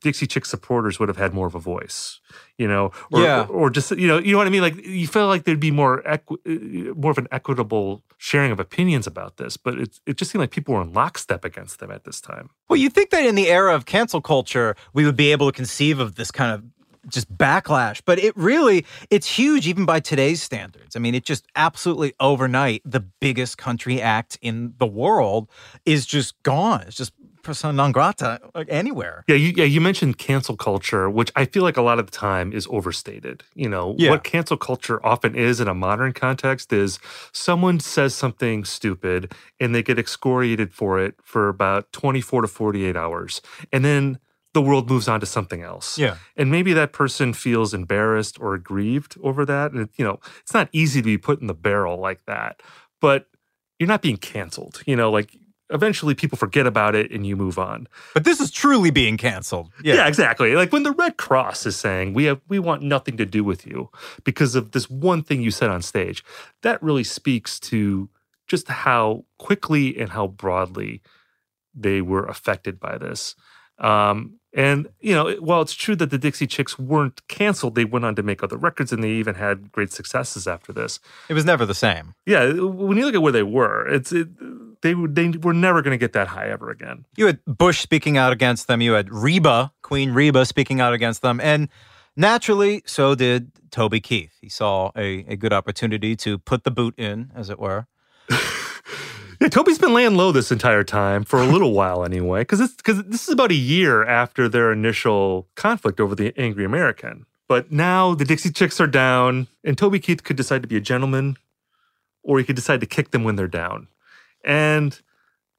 [0.00, 2.20] Dixie Chick supporters would have had more of a voice,
[2.58, 3.42] you know, or, Yeah.
[3.44, 4.60] or, or just you know, you know what I mean.
[4.60, 9.06] Like you feel like there'd be more equi- more of an equitable sharing of opinions
[9.06, 12.04] about this, but it it just seemed like people were in lockstep against them at
[12.04, 12.50] this time.
[12.68, 15.56] Well, you think that in the era of cancel culture, we would be able to
[15.56, 16.62] conceive of this kind of
[17.08, 20.96] just backlash, but it really it's huge even by today's standards.
[20.96, 25.48] I mean, it just absolutely overnight the biggest country act in the world
[25.86, 26.82] is just gone.
[26.86, 29.24] It's just persona non grata like anywhere.
[29.26, 32.12] Yeah, you, yeah, you mentioned cancel culture, which I feel like a lot of the
[32.12, 33.42] time is overstated.
[33.54, 34.10] You know, Yeah.
[34.10, 36.98] what cancel culture often is in a modern context is
[37.32, 42.94] someone says something stupid and they get excoriated for it for about 24 to 48
[42.94, 43.40] hours.
[43.72, 44.18] And then
[44.52, 45.96] the world moves on to something else.
[45.98, 46.16] Yeah.
[46.36, 49.72] And maybe that person feels embarrassed or aggrieved over that.
[49.72, 52.62] And, you know, it's not easy to be put in the barrel like that,
[53.00, 53.28] but
[53.78, 54.82] you're not being canceled.
[54.86, 55.36] You know, like
[55.70, 57.86] eventually people forget about it and you move on.
[58.12, 59.70] But this is truly being canceled.
[59.82, 60.06] Yeah.
[60.06, 60.54] exactly.
[60.54, 63.66] Like when the Red Cross is saying we have we want nothing to do with
[63.66, 63.88] you
[64.24, 66.24] because of this one thing you said on stage,
[66.62, 68.08] that really speaks to
[68.48, 71.02] just how quickly and how broadly
[71.72, 73.36] they were affected by this.
[73.78, 78.04] Um, and you know, while it's true that the Dixie Chicks weren't canceled, they went
[78.04, 80.98] on to make other records, and they even had great successes after this.
[81.28, 82.14] It was never the same.
[82.26, 84.28] Yeah, when you look at where they were, it's it,
[84.82, 87.04] they were- they were never going to get that high ever again.
[87.16, 88.80] You had Bush speaking out against them.
[88.80, 91.38] You had Reba, Queen Reba, speaking out against them.
[91.40, 91.68] And
[92.16, 94.32] naturally, so did Toby Keith.
[94.40, 97.86] He saw a, a good opportunity to put the boot in, as it were.
[99.48, 103.26] Toby's been laying low this entire time for a little while anyway, because because this
[103.26, 107.24] is about a year after their initial conflict over the Angry American.
[107.48, 110.80] But now the Dixie Chicks are down, and Toby Keith could decide to be a
[110.80, 111.36] gentleman,
[112.22, 113.88] or he could decide to kick them when they're down,
[114.44, 115.00] and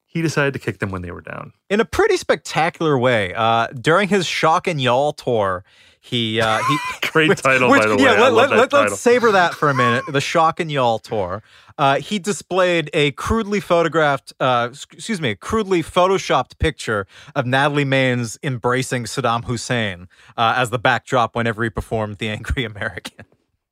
[0.06, 1.54] he decided to kick them when they were down.
[1.70, 5.63] In a pretty spectacular way, uh, during his Shock and Y'all tour,
[6.02, 6.78] he uh, he
[7.12, 8.04] Great title, which- by the way.
[8.04, 8.94] Yeah, I let, let, title.
[8.94, 10.04] us savor that for a minute.
[10.08, 11.44] The Shock and Y'all tour.
[11.78, 17.86] Uh, he displayed a crudely photographed, uh, excuse me, a crudely photoshopped picture of Natalie
[17.86, 23.26] Maines embracing Saddam Hussein uh, as the backdrop whenever he performed "The Angry American."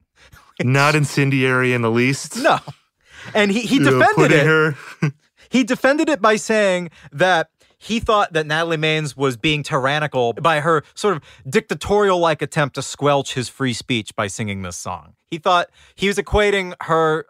[0.61, 2.37] Not incendiary in the least.
[2.37, 2.59] No,
[3.33, 5.13] and he he defended it.
[5.49, 10.59] He defended it by saying that he thought that Natalie Maines was being tyrannical by
[10.59, 15.13] her sort of dictatorial like attempt to squelch his free speech by singing this song.
[15.31, 17.25] He thought he was equating her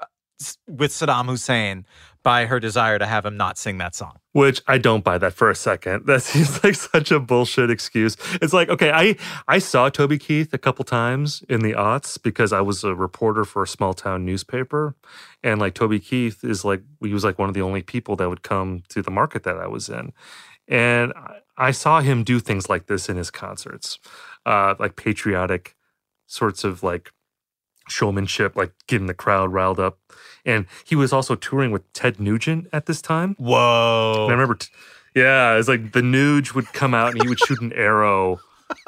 [0.68, 1.86] with Saddam Hussein
[2.30, 4.16] by her desire to have him not sing that song.
[4.34, 6.06] Which I don't buy that for a second.
[6.10, 8.16] That seems like such a bullshit excuse.
[8.44, 9.16] It's like, okay, I
[9.56, 13.44] I saw Toby Keith a couple times in the aughts because I was a reporter
[13.46, 14.96] for a small town newspaper.
[15.48, 18.30] And like Toby Keith is like he was like one of the only people that
[18.30, 20.06] would come to the market that I was in.
[20.68, 21.38] And I-
[21.70, 23.88] I saw him do things like this in his concerts.
[24.46, 25.76] Uh like patriotic
[26.28, 27.06] sorts of like
[27.90, 30.00] showmanship, like getting the crowd riled up.
[30.46, 33.36] And he was also touring with Ted Nugent at this time.
[33.38, 34.24] Whoa.
[34.24, 34.70] And I remember, t-
[35.16, 38.40] yeah, it's like the Nuge would come out and he would shoot an arrow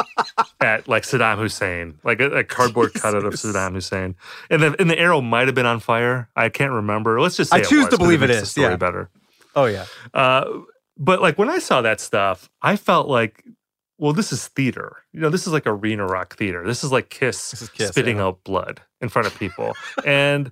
[0.62, 4.16] at like Saddam Hussein, like a, a cardboard cutout of Saddam Hussein.
[4.50, 6.30] And the, and the arrow might have been on fire.
[6.36, 7.20] I can't remember.
[7.20, 8.78] Let's just say I it choose was, to believe it the story yeah.
[8.78, 9.10] better.
[9.56, 9.86] Oh yeah.
[10.14, 10.46] Uh,
[10.98, 13.44] but like when I saw that stuff, I felt like,
[14.02, 14.98] well, this is theater.
[15.14, 16.66] You know, this is like arena rock theater.
[16.66, 18.24] This is like Kiss, Kiss, spitting yeah.
[18.24, 19.74] out blood in front of people.
[20.06, 20.52] and,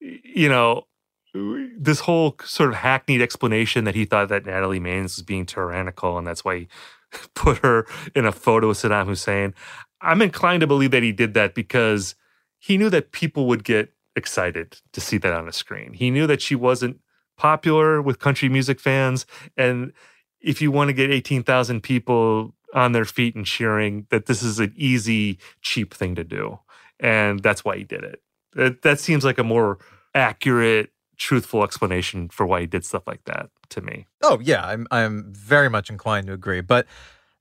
[0.00, 0.86] you know,
[1.34, 6.16] this whole sort of hackneyed explanation that he thought that Natalie Maines was being tyrannical
[6.16, 6.68] and that's why he
[7.34, 9.54] put her in a photo with Saddam Hussein.
[10.00, 12.14] I'm inclined to believe that he did that because
[12.58, 15.92] he knew that people would get excited to see that on a screen.
[15.92, 17.00] He knew that she wasn't
[17.36, 19.26] popular with country music fans.
[19.54, 19.92] And
[20.40, 24.58] if you want to get 18,000 people on their feet and cheering, that this is
[24.58, 26.58] an easy, cheap thing to do.
[27.00, 28.22] And that's why he did it.
[28.54, 29.78] That, that seems like a more
[30.14, 34.06] accurate, truthful explanation for why he did stuff like that to me.
[34.22, 36.60] Oh yeah, I'm I'm very much inclined to agree.
[36.60, 36.86] But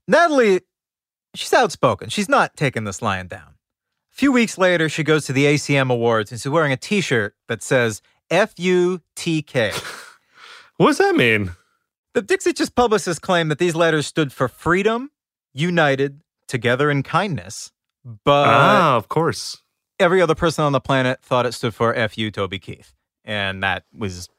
[0.07, 0.61] Natalie,
[1.33, 2.09] she's outspoken.
[2.09, 3.55] She's not taking this lying down.
[4.11, 7.35] A few weeks later, she goes to the ACM Awards and she's wearing a T-shirt
[7.47, 9.71] that says F U T K.
[10.77, 11.51] What does that mean?
[12.15, 15.09] The Dixie Chicks publicists claim that these letters stood for freedom,
[15.55, 17.71] united, together in kindness.
[18.03, 19.63] But ah, of course.
[19.99, 22.29] every other person on the planet thought it stood for F.U.
[22.29, 22.93] Toby Keith.
[23.23, 24.29] And that was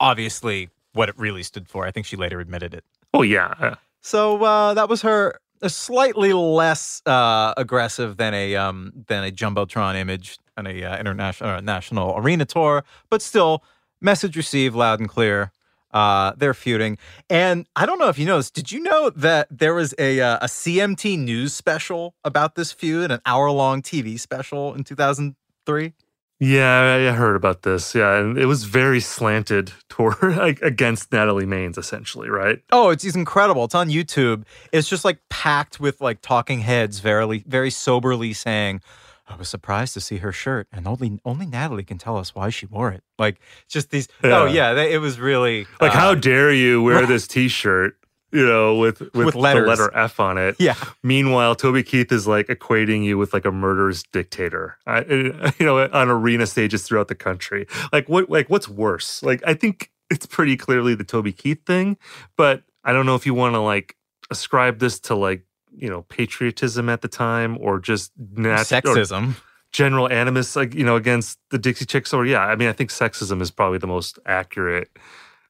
[0.00, 1.86] obviously what it really stood for.
[1.86, 2.84] I think she later admitted it.
[3.12, 3.76] Oh, yeah.
[4.00, 9.30] So uh, that was her a slightly less uh, aggressive than a um, than a
[9.30, 13.64] jumbotron image on a uh, international uh, national arena tour, but still
[14.00, 15.52] message received loud and clear.
[15.94, 16.98] Uh, they're feuding,
[17.30, 18.52] and I don't know if you noticed.
[18.52, 23.12] Did you know that there was a uh, a CMT news special about this feud,
[23.12, 25.94] an hour long TV special in two thousand three?
[26.40, 27.94] Yeah, I I heard about this.
[27.94, 32.58] Yeah, and it was very slanted toward like, against Natalie Maines, essentially, right?
[32.72, 33.64] Oh, it's, it's incredible.
[33.64, 34.44] It's on YouTube.
[34.72, 38.80] It's just like packed with like talking heads, very very soberly saying,
[39.28, 42.50] "I was surprised to see her shirt, and only only Natalie can tell us why
[42.50, 44.08] she wore it." Like just these.
[44.22, 44.52] Oh Yeah.
[44.52, 47.96] yeah, they, it was really Like, uh, how dare you wear this T-shirt?
[48.32, 49.62] You know, with with, With letters.
[49.64, 50.56] the letter F on it.
[50.58, 50.74] Yeah.
[51.04, 54.76] Meanwhile, Toby Keith is like equating you with like a murderous dictator.
[54.88, 57.66] I, you know, on arena stages throughout the country.
[57.92, 58.28] Like what?
[58.28, 59.22] Like what's worse?
[59.22, 61.96] Like I think it's pretty clearly the Toby Keith thing,
[62.36, 63.94] but I don't know if you want to like
[64.32, 65.44] ascribe this to like
[65.76, 69.34] you know patriotism at the time or just nat- sexism.
[69.72, 72.90] general animus like you know against the dixie chicks or yeah i mean i think
[72.90, 74.90] sexism is probably the most accurate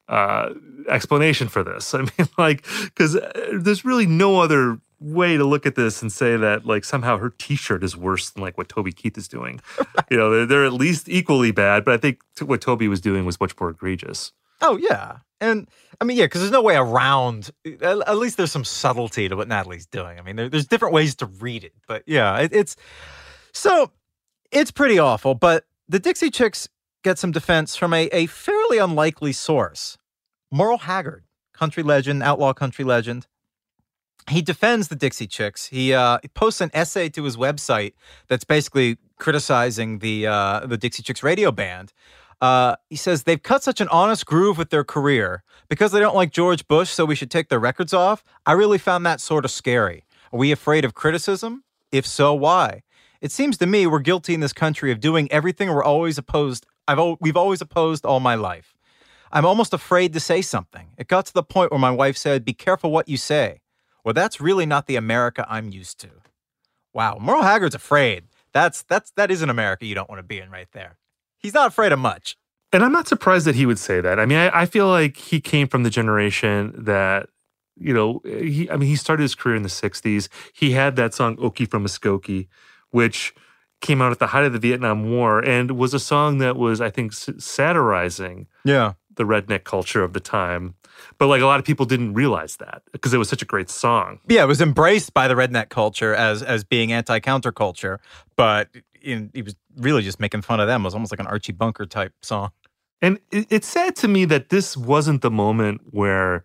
[0.07, 0.49] uh
[0.89, 1.93] explanation for this.
[1.95, 3.17] I mean like because
[3.53, 7.31] there's really no other way to look at this and say that like somehow her
[7.37, 9.61] t-shirt is worse than like what toby keith is doing.
[10.11, 13.25] You know they're, they're at least equally bad but i think what toby was doing
[13.25, 14.31] was much more egregious.
[14.61, 15.67] Oh yeah, and
[15.99, 17.51] I mean yeah, because there's no way around.
[17.65, 20.19] At, at least there's some subtlety to what Natalie's doing.
[20.19, 22.75] I mean, there, there's different ways to read it, but yeah, it, it's
[23.51, 23.91] so
[24.51, 25.35] it's pretty awful.
[25.35, 26.67] But the Dixie Chicks
[27.03, 29.97] get some defense from a, a fairly unlikely source,
[30.51, 33.27] Merle Haggard, country legend, outlaw country legend.
[34.27, 35.67] He defends the Dixie Chicks.
[35.67, 37.93] He, uh, he posts an essay to his website
[38.27, 41.93] that's basically criticizing the uh, the Dixie Chicks radio band.
[42.41, 46.15] Uh, he says they've cut such an honest groove with their career because they don't
[46.15, 48.23] like George Bush, so we should take their records off.
[48.45, 50.05] I really found that sort of scary.
[50.31, 51.63] Are we afraid of criticism?
[51.91, 52.83] If so, why?
[53.21, 56.65] It seems to me we're guilty in this country of doing everything we're always opposed.
[56.87, 58.75] I've we've always opposed all my life.
[59.31, 60.89] I'm almost afraid to say something.
[60.97, 63.61] It got to the point where my wife said, "Be careful what you say."
[64.03, 66.09] Well, that's really not the America I'm used to.
[66.93, 68.25] Wow, Merle Haggard's afraid.
[68.53, 70.97] That's that's that is an America you don't want to be in right there.
[71.37, 72.35] He's not afraid of much.
[72.73, 74.19] And I'm not surprised that he would say that.
[74.19, 77.29] I mean, I, I feel like he came from the generation that,
[77.77, 80.27] you know, he, I mean, he started his career in the 60s.
[80.53, 82.47] He had that song, Okie from Muskogee,
[82.91, 83.33] which
[83.81, 86.81] came out at the height of the Vietnam War and was a song that was,
[86.81, 88.93] I think, s- satirizing Yeah.
[89.15, 90.75] the redneck culture of the time.
[91.17, 93.69] But like a lot of people didn't realize that because it was such a great
[93.69, 94.19] song.
[94.29, 97.97] Yeah, it was embraced by the redneck culture as as being anti counterculture,
[99.33, 100.81] he was really just making fun of them.
[100.81, 102.51] It was almost like an Archie Bunker type song.
[103.01, 106.43] And it, it's sad to me that this wasn't the moment where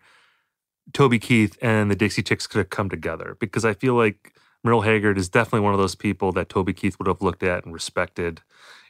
[0.92, 4.80] Toby Keith and the Dixie Chicks could have come together because I feel like Merle
[4.82, 7.72] Haggard is definitely one of those people that Toby Keith would have looked at and
[7.72, 8.42] respected.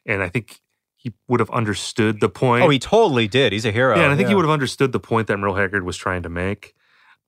[0.06, 0.60] And I think
[0.96, 2.64] he would have understood the point.
[2.64, 3.52] Oh, he totally did.
[3.52, 3.96] He's a hero.
[3.96, 6.22] yeah, and I think he would have understood the point that Merle Haggard was trying
[6.22, 6.74] to make,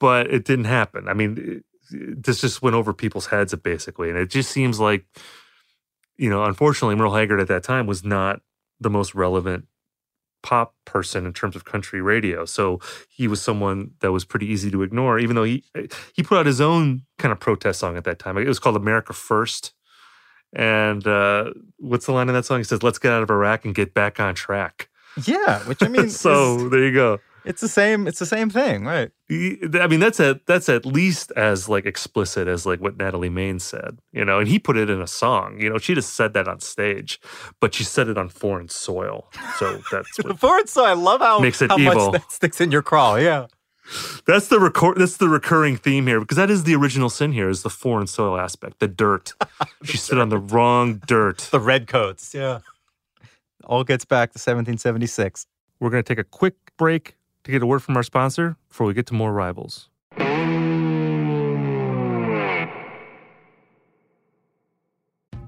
[0.01, 1.09] but it didn't happen.
[1.09, 4.09] I mean, it- this just went over people's heads basically.
[4.09, 5.05] And it just seems like,
[6.23, 8.43] you know, unfortunately, Merle Haggard at that time was not
[8.79, 9.67] the most relevant
[10.45, 12.45] pop person in terms of country radio.
[12.45, 12.79] So
[13.09, 15.65] he was someone that was pretty easy to ignore, even though he
[16.15, 18.39] he put out his own kind of protest song at that time.
[18.39, 19.73] It was called America First.
[20.53, 22.59] And uh, what's the line in that song?
[22.59, 24.89] He says, "Let's get out of Iraq and get back on track."
[25.27, 27.19] Yeah, which I mean, so is- there you go.
[27.45, 28.07] It's the same.
[28.07, 29.11] It's the same thing, right?
[29.31, 33.63] I mean, that's at that's at least as like explicit as like what Natalie Maines
[33.63, 34.39] said, you know.
[34.39, 35.79] And he put it in a song, you know.
[35.79, 37.21] She just said that on stage,
[37.61, 39.29] but she said it on foreign soil,
[39.59, 40.85] so that's what foreign soil.
[40.85, 42.13] I love how makes it how evil.
[42.13, 43.17] Much that sticks in your craw.
[43.17, 43.47] Yeah,
[44.27, 44.99] that's the record.
[44.99, 48.07] That's the recurring theme here because that is the original sin here is the foreign
[48.07, 49.35] soil aspect, the dirt.
[49.83, 51.49] she stood on the wrong dirt.
[51.51, 52.35] The redcoats.
[52.35, 52.61] Yeah,
[53.65, 55.47] all gets back to 1776.
[55.81, 58.95] We're gonna take a quick break to get a word from our sponsor before we
[58.95, 59.89] get to more rivals.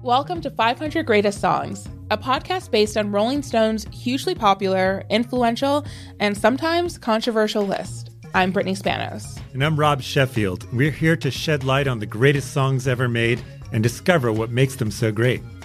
[0.01, 5.83] Welcome to 500 Greatest Songs, a podcast based on Rolling Stone's hugely popular, influential,
[6.19, 8.11] and sometimes controversial list.
[8.35, 9.39] I'm Brittany Spanos.
[9.53, 10.71] And I'm Rob Sheffield.
[10.71, 13.41] We're here to shed light on the greatest songs ever made
[13.71, 15.41] and discover what makes them so great.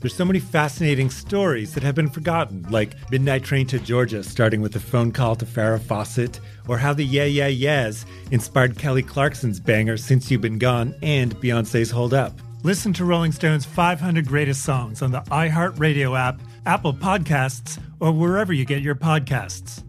[0.00, 4.60] There's so many fascinating stories that have been forgotten, like Midnight Train to Georgia, starting
[4.60, 6.38] with a phone call to Farrah Fawcett,
[6.68, 11.34] or how the Yeah Yeah Yeahs inspired Kelly Clarkson's banger Since You've Been Gone and
[11.36, 12.38] Beyonce's Hold Up.
[12.62, 18.52] Listen to Rolling Stone's 500 Greatest Songs on the iHeartRadio app, Apple Podcasts, or wherever
[18.52, 19.82] you get your podcasts.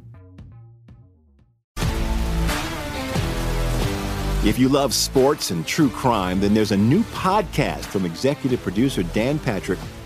[4.45, 9.03] If you love sports and true crime, then there's a new podcast from executive producer
[9.03, 9.79] Dan Patrick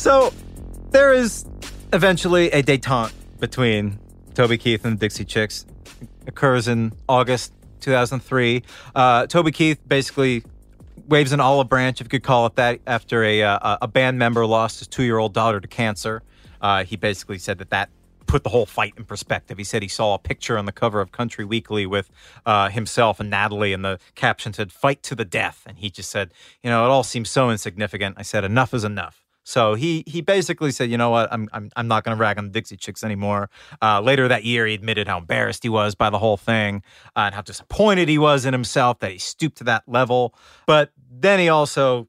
[0.00, 0.32] So
[0.92, 1.44] there is
[1.92, 3.98] eventually a detente between
[4.32, 5.66] Toby Keith and the Dixie Chicks.
[6.00, 8.62] It occurs in August 2003.
[8.94, 10.42] Uh, Toby Keith basically
[11.06, 14.18] waves an olive branch, if you could call it that, after a uh, a band
[14.18, 16.22] member lost his two year old daughter to cancer.
[16.62, 17.90] Uh, he basically said that that
[18.26, 19.58] put the whole fight in perspective.
[19.58, 22.10] He said he saw a picture on the cover of Country Weekly with
[22.46, 26.10] uh, himself and Natalie, and the caption said "Fight to the death," and he just
[26.10, 26.32] said,
[26.62, 30.20] "You know, it all seems so insignificant." I said, "Enough is enough." So he he
[30.20, 32.76] basically said, you know what, I'm I'm, I'm not going to rag on the Dixie
[32.76, 33.50] Chicks anymore.
[33.82, 36.84] Uh, later that year, he admitted how embarrassed he was by the whole thing
[37.16, 40.36] uh, and how disappointed he was in himself that he stooped to that level.
[40.66, 42.06] But then he also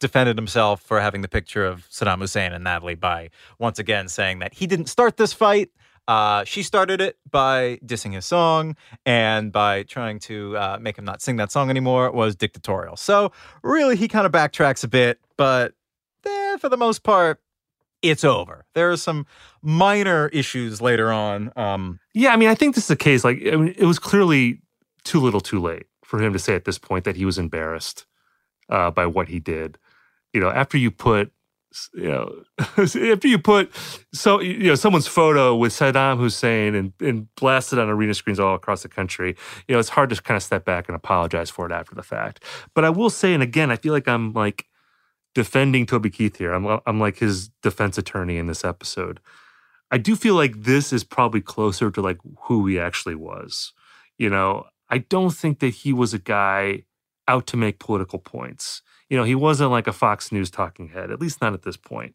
[0.00, 4.38] defended himself for having the picture of Saddam Hussein and Natalie by once again saying
[4.38, 5.70] that he didn't start this fight.
[6.08, 11.04] Uh, she started it by dissing his song and by trying to uh, make him
[11.04, 12.10] not sing that song anymore.
[12.10, 12.96] Was dictatorial.
[12.96, 13.30] So
[13.62, 15.74] really, he kind of backtracks a bit, but
[16.26, 17.40] eh, for the most part,
[18.02, 18.64] it's over.
[18.74, 19.26] There are some
[19.62, 21.52] minor issues later on.
[21.56, 23.24] Um, yeah, I mean, I think this is the case.
[23.24, 24.60] Like, I mean, it was clearly
[25.04, 28.04] too little, too late for him to say at this point that he was embarrassed
[28.68, 29.78] uh, by what he did.
[30.32, 31.32] You know, after you put,
[31.94, 33.72] you know, after you put
[34.12, 38.54] so you know someone's photo with Saddam Hussein and, and blasted on arena screens all
[38.54, 39.36] across the country,
[39.68, 42.02] you know, it's hard to kind of step back and apologize for it after the
[42.02, 42.42] fact.
[42.74, 44.66] But I will say, and again, I feel like I'm like
[45.34, 46.52] defending Toby Keith here.
[46.52, 49.20] I'm I'm like his defense attorney in this episode.
[49.90, 53.72] I do feel like this is probably closer to like who he actually was.
[54.18, 56.84] You know, I don't think that he was a guy
[57.28, 58.82] out to make political points.
[59.08, 61.76] You know, he wasn't like a Fox News talking head, at least not at this
[61.76, 62.14] point.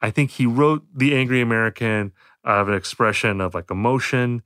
[0.00, 2.12] I think he wrote The Angry American
[2.44, 4.42] out of an expression of like emotion.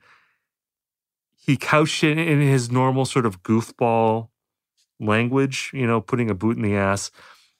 [1.36, 4.28] He couched it in his normal sort of goofball
[4.98, 7.10] language, you know, putting a boot in the ass.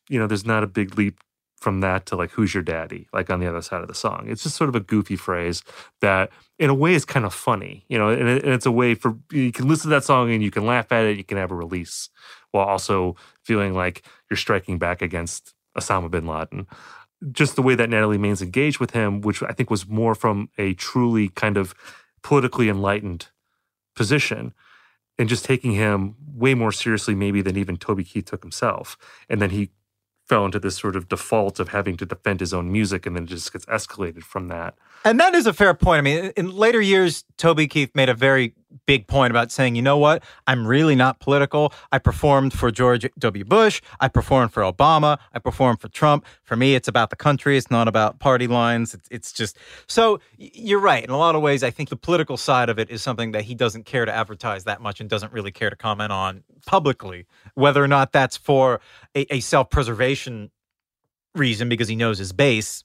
[0.09, 1.21] You know, there's not a big leap
[1.59, 3.09] from that to like who's your daddy?
[3.13, 4.27] like on the other side of the song.
[4.29, 5.63] It's just sort of a goofy phrase
[6.01, 9.17] that in a way is kind of funny you know and, it's a way for
[9.31, 11.51] you can listen to that song and you can laugh at it you can have
[11.51, 12.09] a release
[12.51, 16.67] while also feeling like you're striking back against osama bin laden.
[17.33, 20.49] Just the way that natalie maines engaged with him which i think was more from
[20.59, 21.75] a truly kind of
[22.23, 23.29] politically enlightened
[23.95, 24.53] position
[25.19, 28.97] and just taking him way more seriously maybe than even toby keith took himself
[29.29, 29.71] and then he
[30.27, 33.25] fell into this sort of default of having to defend his own music and then
[33.25, 34.75] it just gets escalated from that.
[35.05, 35.99] And that is a fair point.
[35.99, 38.55] I mean, in later years, Toby Keith made a very
[38.87, 40.23] big point about saying, you know what?
[40.47, 41.73] I'm really not political.
[41.93, 43.45] I performed for George W.
[43.45, 43.81] Bush.
[44.01, 45.19] I performed for Obama.
[45.33, 46.25] I performed for Trump.
[46.45, 47.57] For me, it's about the country.
[47.57, 48.95] It's not about party lines.
[48.95, 51.05] It's, it's just so you're right.
[51.05, 53.45] In a lot of ways, I think the political side of it is something that
[53.45, 57.27] he doesn't care to advertise that much and doesn't really care to comment on publicly,
[57.55, 58.81] whether or not that's for
[59.15, 60.51] a, a self preservation
[61.35, 62.85] reason because he knows his base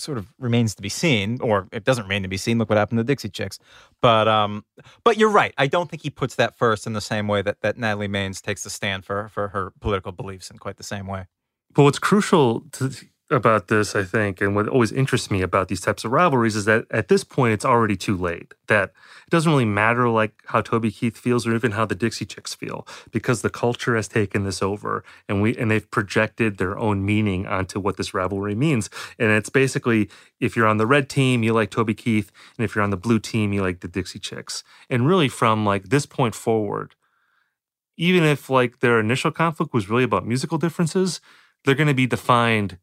[0.00, 2.58] sort of remains to be seen, or it doesn't remain to be seen.
[2.58, 3.58] Look what happened to Dixie Chicks.
[4.00, 4.64] But um,
[5.04, 5.54] but you're right.
[5.58, 8.40] I don't think he puts that first in the same way that that Natalie Maines
[8.40, 11.26] takes a stand for for her political beliefs in quite the same way.
[11.72, 12.90] But what's crucial to
[13.30, 16.64] about this, I think, and what always interests me about these types of rivalries is
[16.64, 18.54] that at this point it's already too late.
[18.66, 18.90] That
[19.26, 22.54] it doesn't really matter like how Toby Keith feels or even how the Dixie Chicks
[22.54, 27.04] feel because the culture has taken this over and we and they've projected their own
[27.04, 28.90] meaning onto what this rivalry means.
[29.18, 30.10] And it's basically
[30.40, 32.96] if you're on the red team, you like Toby Keith, and if you're on the
[32.96, 34.64] blue team, you like the Dixie Chicks.
[34.88, 36.94] And really from like this point forward,
[37.96, 41.20] even if like their initial conflict was really about musical differences,
[41.64, 42.78] they're going to be defined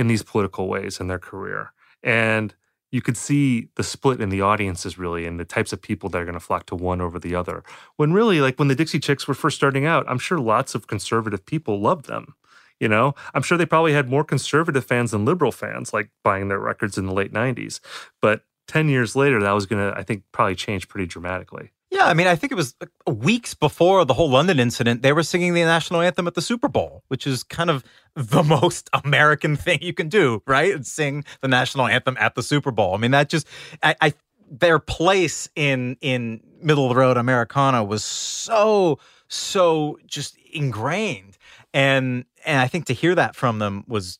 [0.00, 1.72] in these political ways in their career.
[2.02, 2.54] And
[2.90, 6.20] you could see the split in the audiences really and the types of people that
[6.20, 7.62] are going to flock to one over the other.
[7.96, 10.86] When really, like when the Dixie Chicks were first starting out, I'm sure lots of
[10.86, 12.34] conservative people loved them.
[12.80, 16.48] You know, I'm sure they probably had more conservative fans than liberal fans, like buying
[16.48, 17.78] their records in the late 90s.
[18.22, 21.72] But 10 years later, that was going to, I think, probably change pretty dramatically.
[22.00, 22.74] Yeah, I mean, I think it was
[23.06, 26.66] weeks before the whole London incident, they were singing the national anthem at the Super
[26.66, 27.84] Bowl, which is kind of
[28.14, 30.74] the most American thing you can do, right?
[30.74, 32.94] And sing the national anthem at the Super Bowl.
[32.94, 33.46] I mean, that just,
[33.82, 34.14] I, I
[34.50, 38.98] their place in in middle of the road Americana was so
[39.28, 41.36] so just ingrained,
[41.74, 44.18] and and I think to hear that from them was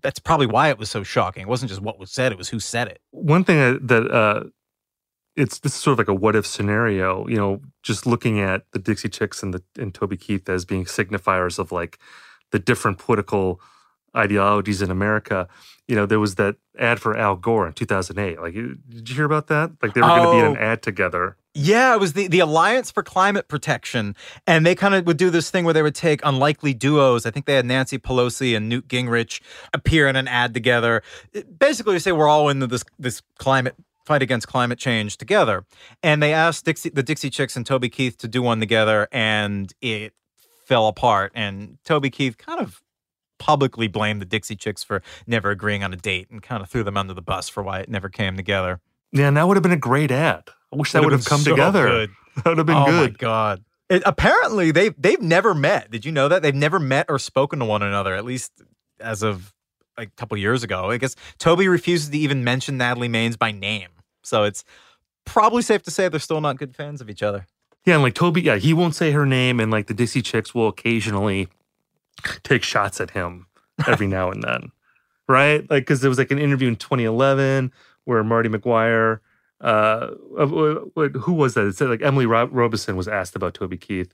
[0.00, 1.42] that's probably why it was so shocking.
[1.42, 3.00] It wasn't just what was said; it was who said it.
[3.10, 4.44] One thing that uh,
[5.36, 8.64] it's this is sort of like a what if scenario, you know, just looking at
[8.72, 11.98] the Dixie Chicks and the and Toby Keith as being signifiers of like
[12.52, 13.60] the different political
[14.16, 15.46] ideologies in America.
[15.86, 18.40] You know, there was that ad for Al Gore in 2008.
[18.40, 19.72] Like, did you hear about that?
[19.82, 20.72] Like, they were oh, going to be in an oh.
[20.72, 21.36] ad together.
[21.54, 24.16] Yeah, it was the, the Alliance for Climate Protection.
[24.46, 27.24] And they kind of would do this thing where they would take unlikely duos.
[27.24, 29.40] I think they had Nancy Pelosi and Newt Gingrich
[29.72, 31.02] appear in an ad together.
[31.58, 33.76] Basically, you say we're all into this, this climate
[34.06, 35.64] fight against climate change together.
[36.02, 39.72] And they asked Dixie, the Dixie Chicks and Toby Keith to do one together, and
[39.80, 40.14] it
[40.64, 41.32] fell apart.
[41.34, 42.82] And Toby Keith kind of
[43.38, 46.84] publicly blamed the Dixie Chicks for never agreeing on a date and kind of threw
[46.84, 48.80] them under the bus for why it never came together.
[49.12, 50.44] Yeah, and that would have been a great ad.
[50.72, 51.86] I wish that would have come so together.
[51.86, 52.10] Good.
[52.36, 52.92] That would have been oh good.
[52.92, 53.64] Oh my god.
[53.88, 55.90] It, apparently they they've never met.
[55.90, 56.42] Did you know that?
[56.42, 58.52] They've never met or spoken to one another, at least
[59.00, 59.54] as of
[59.96, 60.90] like a couple years ago.
[60.90, 63.88] I guess Toby refuses to even mention Natalie Maines by name.
[64.22, 64.64] So it's
[65.24, 67.46] probably safe to say they're still not good fans of each other.
[67.84, 70.54] Yeah, and like Toby, yeah, he won't say her name, and like the Dixie Chicks
[70.54, 71.48] will occasionally
[72.42, 73.46] take shots at him
[73.86, 74.72] every now and then,
[75.28, 75.68] right?
[75.70, 77.72] Like because there was like an interview in 2011
[78.04, 79.20] where Martie Maguire,
[79.60, 81.66] uh, who was that?
[81.66, 84.12] It said like Emily Robison was asked about Toby Keith,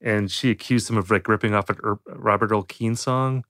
[0.00, 1.76] and she accused him of like ripping off a
[2.06, 2.66] Robert Earl
[2.96, 3.44] song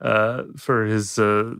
[0.00, 1.54] uh, for his uh,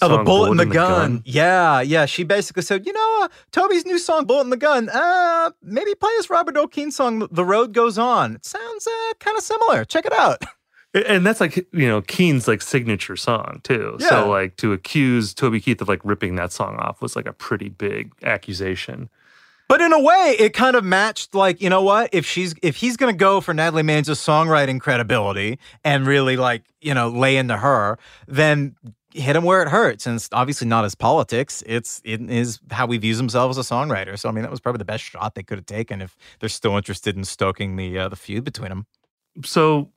[0.00, 0.90] Oh, the bullet in the, the gun.
[1.16, 1.22] gun.
[1.26, 2.06] Yeah, yeah.
[2.06, 5.94] She basically said, you know, uh, Toby's new song, "Bullet in the Gun." Uh, maybe
[5.94, 9.42] play this Robert Earl Keen song, "The Road Goes On." It sounds uh, kind of
[9.42, 9.84] similar.
[9.84, 10.42] Check it out.
[10.94, 13.96] And that's like you know Keen's like signature song too.
[13.98, 14.08] Yeah.
[14.10, 17.32] So like to accuse Toby Keith of like ripping that song off was like a
[17.32, 19.08] pretty big accusation.
[19.72, 22.10] But in a way, it kind of matched like, you know what?
[22.12, 26.92] If she's if he's gonna go for Natalie Maines' songwriting credibility and really like, you
[26.92, 27.98] know, lay into her,
[28.28, 28.76] then
[29.14, 30.06] hit him where it hurts.
[30.06, 31.62] And it's obviously not his politics.
[31.64, 34.18] It's it is how he views himself as a songwriter.
[34.18, 36.50] So I mean, that was probably the best shot they could have taken if they're
[36.50, 38.86] still interested in stoking the uh, the feud between them.
[39.42, 39.88] so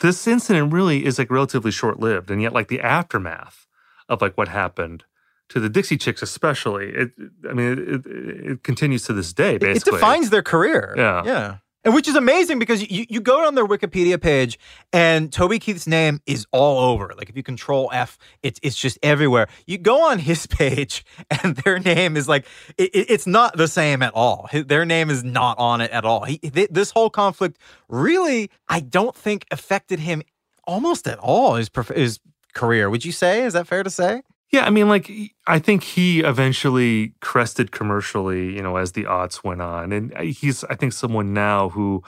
[0.00, 3.68] this incident really is like relatively short lived, and yet like the aftermath
[4.08, 5.04] of like what happened
[5.50, 7.12] to the Dixie Chicks, especially, it,
[7.48, 8.06] I mean, it, it,
[8.52, 9.58] it continues to this day.
[9.58, 10.94] Basically, It defines their career.
[10.96, 11.22] Yeah.
[11.24, 11.56] Yeah.
[11.84, 14.58] And which is amazing because you, you go on their Wikipedia page
[14.92, 17.14] and Toby Keith's name is all over.
[17.16, 19.46] Like if you control F, it's it's just everywhere.
[19.68, 22.44] You go on his page and their name is like
[22.76, 24.48] it, it- it's not the same at all.
[24.52, 26.24] Their name is not on it at all.
[26.24, 27.56] He, this whole conflict
[27.88, 30.22] really, I don't think affected him
[30.64, 31.54] almost at all.
[31.54, 32.18] His his
[32.52, 32.90] career.
[32.90, 33.44] Would you say?
[33.44, 34.22] Is that fair to say?
[34.52, 35.10] Yeah, I mean, like
[35.46, 40.62] I think he eventually crested commercially, you know, as the aughts went on, and he's
[40.64, 42.02] I think someone now who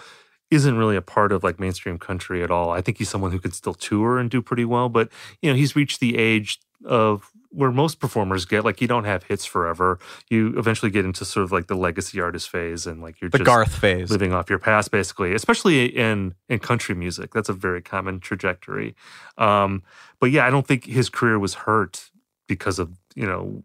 [0.51, 2.71] isn't really a part of like mainstream country at all.
[2.71, 5.11] I think he's someone who can still tour and do pretty well, but
[5.43, 9.25] you know, he's reached the age of where most performers get like you don't have
[9.25, 9.99] hits forever.
[10.31, 13.39] You eventually get into sort of like the legacy artist phase and like you're The
[13.39, 14.11] just Garth phase.
[14.11, 17.33] living off your past basically, especially in in country music.
[17.35, 18.95] That's a very common trajectory.
[19.39, 19.83] Um,
[20.21, 22.11] but yeah, I don't think his career was hurt
[22.49, 23.63] because of you know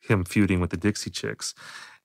[0.00, 1.54] him feuding with the Dixie Chicks.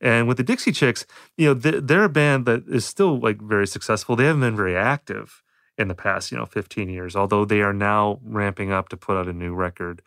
[0.02, 1.06] And with the Dixie Chicks,
[1.38, 4.16] you know, they're a band that is still like very successful.
[4.16, 5.44] They haven't been very active
[5.78, 9.18] in the past, you know, 15 years, although they are now ramping up to put
[9.18, 10.02] out a new record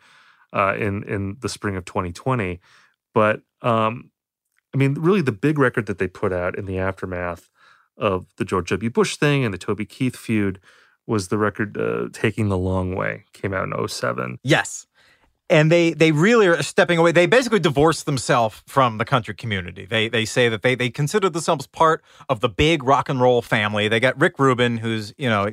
[0.51, 2.59] uh, in in the spring of 2020.
[3.13, 4.11] But um,
[4.73, 7.49] I mean, really, the big record that they put out in the aftermath
[7.97, 8.89] of the George W.
[8.89, 10.59] Bush thing and the Toby Keith feud
[11.05, 14.39] was the record uh, "Taking the Long Way." Came out in 07.
[14.43, 14.87] Yes.
[15.49, 17.11] And they they really are stepping away.
[17.11, 19.85] They basically divorced themselves from the country community.
[19.85, 23.41] They they say that they they consider themselves part of the big rock and roll
[23.41, 23.87] family.
[23.89, 25.49] They got Rick Rubin, who's you know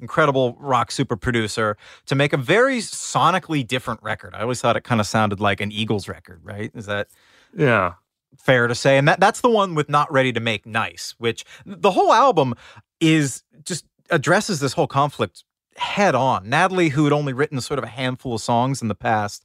[0.00, 1.76] incredible rock super producer,
[2.06, 4.34] to make a very sonically different record.
[4.34, 6.72] I always thought it kind of sounded like an Eagles record, right?
[6.74, 7.08] Is that
[7.56, 7.94] Yeah.
[8.36, 8.98] fair to say?
[8.98, 12.54] And that that's the one with Not Ready to Make Nice, which the whole album
[13.00, 15.44] is just addresses this whole conflict
[15.78, 16.48] head on.
[16.48, 19.44] Natalie, who had only written sort of a handful of songs in the past,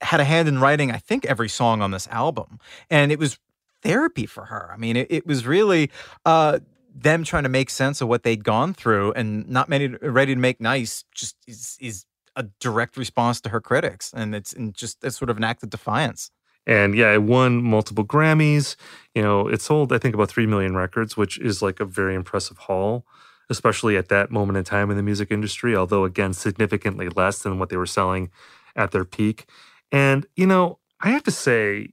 [0.00, 2.58] had a hand in writing, I think, every song on this album.
[2.90, 3.38] And it was
[3.82, 4.70] therapy for her.
[4.72, 5.90] I mean, it, it was really
[6.24, 6.58] uh,
[6.94, 10.40] them trying to make sense of what they'd gone through and not many ready to
[10.40, 12.06] make nice just is, is
[12.36, 14.12] a direct response to her critics.
[14.14, 16.30] And it's and just it's sort of an act of defiance.
[16.66, 18.76] And yeah, it won multiple Grammys.
[19.14, 22.14] You know, it sold, I think, about 3 million records, which is like a very
[22.14, 23.04] impressive haul,
[23.50, 27.58] especially at that moment in time in the music industry, although, again, significantly less than
[27.58, 28.30] what they were selling
[28.76, 29.46] at their peak.
[29.92, 31.88] And, you know, I have to say,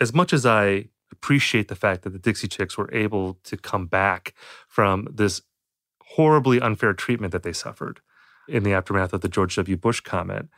[0.00, 3.86] as much as I appreciate the fact that the Dixie Chicks were able to come
[3.86, 4.34] back
[4.68, 5.42] from this
[6.02, 8.00] horribly unfair treatment that they suffered
[8.48, 9.76] in the aftermath of the George W.
[9.76, 10.48] Bush comment,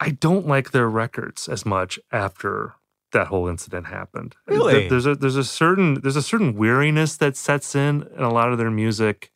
[0.00, 2.74] I don't like their records as much after
[3.12, 4.34] that whole incident happened.
[4.46, 4.88] Really?
[4.88, 8.50] There's a there's a certain there's a certain weariness that sets in in a lot
[8.52, 9.30] of their music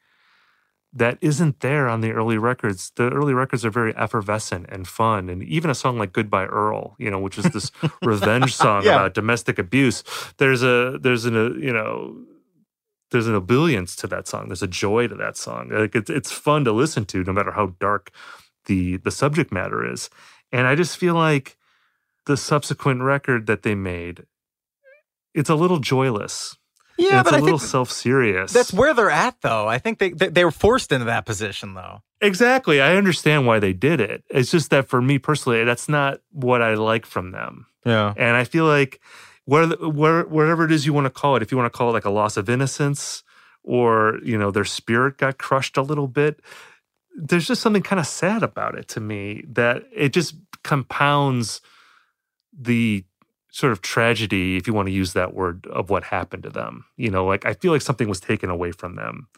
[0.93, 2.91] that isn't there on the early records.
[2.97, 6.97] The early records are very effervescent and fun, and even a song like "Goodbye Earl,"
[6.99, 7.71] you know, which is this
[8.03, 8.95] revenge song Yeah.
[8.95, 10.03] about domestic abuse.
[10.39, 12.17] There's a there's an a, you know
[13.11, 14.49] there's an ebullience to that song.
[14.49, 15.69] There's a joy to that song.
[15.71, 18.11] Like it's it's fun to listen to, no matter how dark
[18.65, 20.09] the the subject matter is.
[20.51, 21.56] And I just feel like
[22.27, 24.25] the subsequent record that they made,
[25.35, 26.57] it's a little joyless.
[26.99, 28.53] Yeah, it's but a I little self serious.
[28.53, 29.69] That's where they're at, though.
[29.69, 32.03] I think they, they they were forced into that position, though.
[32.21, 32.81] Exactly.
[32.81, 34.25] I understand why they did it.
[34.31, 37.67] It's just that for me personally, that's not what I like from them.
[37.85, 38.15] Yeah.
[38.17, 39.01] And I feel like
[39.45, 41.91] where, where, whatever it is you want to call it, if you want to call
[41.91, 43.23] it like a loss of innocence
[43.63, 46.41] or, you know, their spirit got crushed a little bit,
[47.17, 51.61] there's just something kind of sad about it to me that it just compounds
[52.59, 53.05] the
[53.51, 56.85] sort of tragedy, if you want to use that word, of what happened to them.
[56.97, 59.29] You know, like I feel like something was taken away from them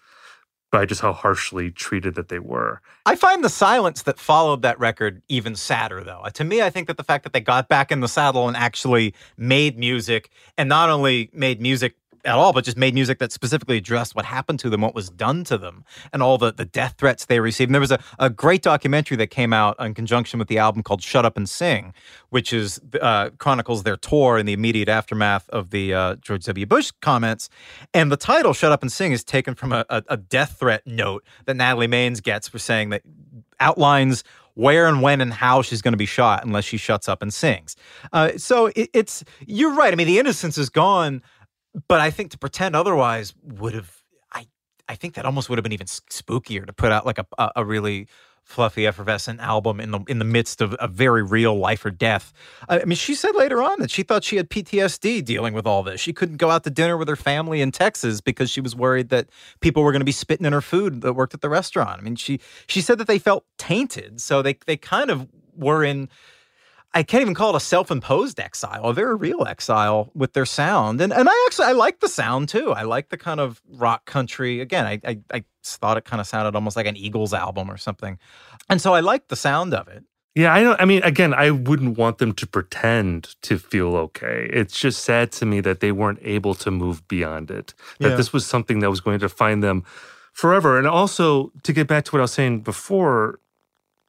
[0.70, 2.80] by just how harshly treated that they were.
[3.06, 6.24] I find the silence that followed that record even sadder, though.
[6.34, 8.56] To me, I think that the fact that they got back in the saddle and
[8.56, 11.94] actually made music, and not only made music
[12.24, 15.10] at all, but just made music that specifically addressed what happened to them, what was
[15.10, 17.68] done to them, and all the, the death threats they received.
[17.68, 20.82] And there was a, a great documentary that came out in conjunction with the album
[20.82, 21.92] called Shut Up and Sing,
[22.30, 26.66] which is uh, chronicles their tour in the immediate aftermath of the uh, George W.
[26.66, 27.48] Bush comments.
[27.94, 30.86] And the title, Shut Up and Sing, is taken from a, a, a death threat
[30.86, 33.02] note that Natalie Maines gets for saying that
[33.60, 34.24] outlines
[34.58, 37.32] where and when and how she's going to be shot unless she shuts up and
[37.32, 37.76] sings.
[38.12, 39.92] Uh, so it, it's you're right.
[39.92, 41.22] I mean, the innocence is gone,
[41.88, 43.92] but I think to pretend otherwise would have.
[44.32, 44.46] I
[44.88, 47.64] I think that almost would have been even spookier to put out like a a,
[47.64, 48.08] really
[48.48, 52.32] fluffy, effervescent album in the in the midst of a very real life or death.
[52.68, 55.82] I mean, she said later on that she thought she had PTSD dealing with all
[55.82, 56.00] this.
[56.00, 59.10] She couldn't go out to dinner with her family in Texas because she was worried
[59.10, 59.28] that
[59.60, 62.00] people were going to be spitting in her food that worked at the restaurant.
[62.00, 65.84] I mean, she she said that they felt tainted, so they they kind of were
[65.84, 66.08] in
[66.98, 71.00] I can't even call it a self-imposed exile, a very real exile with their sound.
[71.00, 72.72] And and I actually I like the sound too.
[72.72, 74.60] I like the kind of rock country.
[74.60, 77.76] Again, I I, I thought it kind of sounded almost like an Eagles album or
[77.76, 78.18] something.
[78.68, 80.02] And so I like the sound of it.
[80.34, 84.48] Yeah, I don't I mean again, I wouldn't want them to pretend to feel okay.
[84.52, 87.74] It's just sad to me that they weren't able to move beyond it.
[88.00, 88.16] That Yeah.
[88.16, 89.84] this was something that was going to find them
[90.32, 90.78] forever.
[90.78, 93.38] And also to get back to what I was saying before,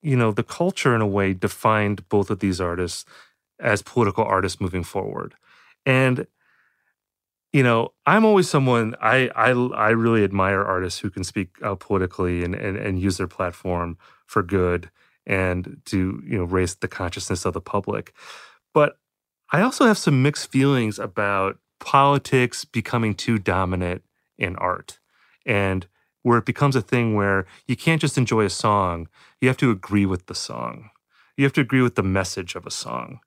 [0.01, 3.05] you know, the culture in a way defined both of these artists
[3.59, 5.35] as political artists moving forward.
[5.85, 6.27] And
[7.51, 11.79] you know, I'm always someone I I I really admire artists who can speak out
[11.79, 13.97] politically and and, and use their platform
[14.27, 14.91] for good
[15.25, 18.13] and to you know raise the consciousness of the public.
[18.73, 18.97] But
[19.51, 24.03] I also have some mixed feelings about politics becoming too dominant
[24.37, 24.99] in art
[25.45, 25.87] and
[26.23, 29.07] where it becomes a thing where you can't just enjoy a song,
[29.41, 30.89] you have to agree with the song.
[31.37, 33.19] You have to agree with the message of a song.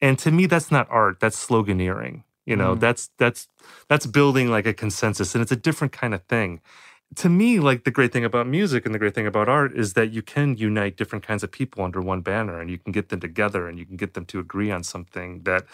[0.00, 2.24] And to me that's not art, that's sloganeering.
[2.46, 2.80] You know, Mm.
[2.80, 3.48] that's that's
[3.88, 6.60] that's building like a consensus and it's a different kind of thing.
[7.16, 9.94] To me, like the great thing about music and the great thing about art is
[9.94, 13.08] that you can unite different kinds of people under one banner and you can get
[13.08, 15.64] them together and you can get them to agree on something that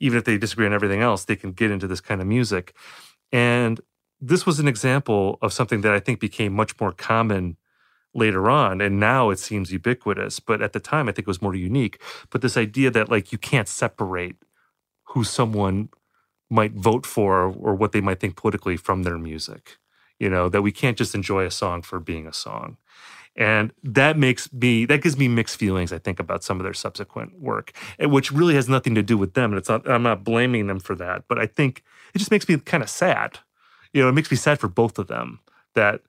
[0.00, 2.74] even if they disagree on everything else, they can get into this kind of music.
[3.32, 3.80] And
[4.20, 7.56] this was an example of something that I think became much more common
[8.14, 11.42] later on and now it seems ubiquitous but at the time i think it was
[11.42, 12.00] more unique.
[12.30, 14.36] But this idea that like you can't separate
[15.08, 15.88] who someone
[16.50, 19.78] might vote for or what they might think politically from their music
[20.18, 22.76] you know that we can't just enjoy a song for being a song.
[23.36, 26.72] And that makes me that gives me mixed feelings i think about some of their
[26.72, 30.22] subsequent work which really has nothing to do with them and it's not i'm not
[30.22, 31.82] blaming them for that but i think
[32.14, 33.40] it just makes me kind of sad
[33.94, 35.40] you know it makes me sad for both of them
[35.74, 36.02] that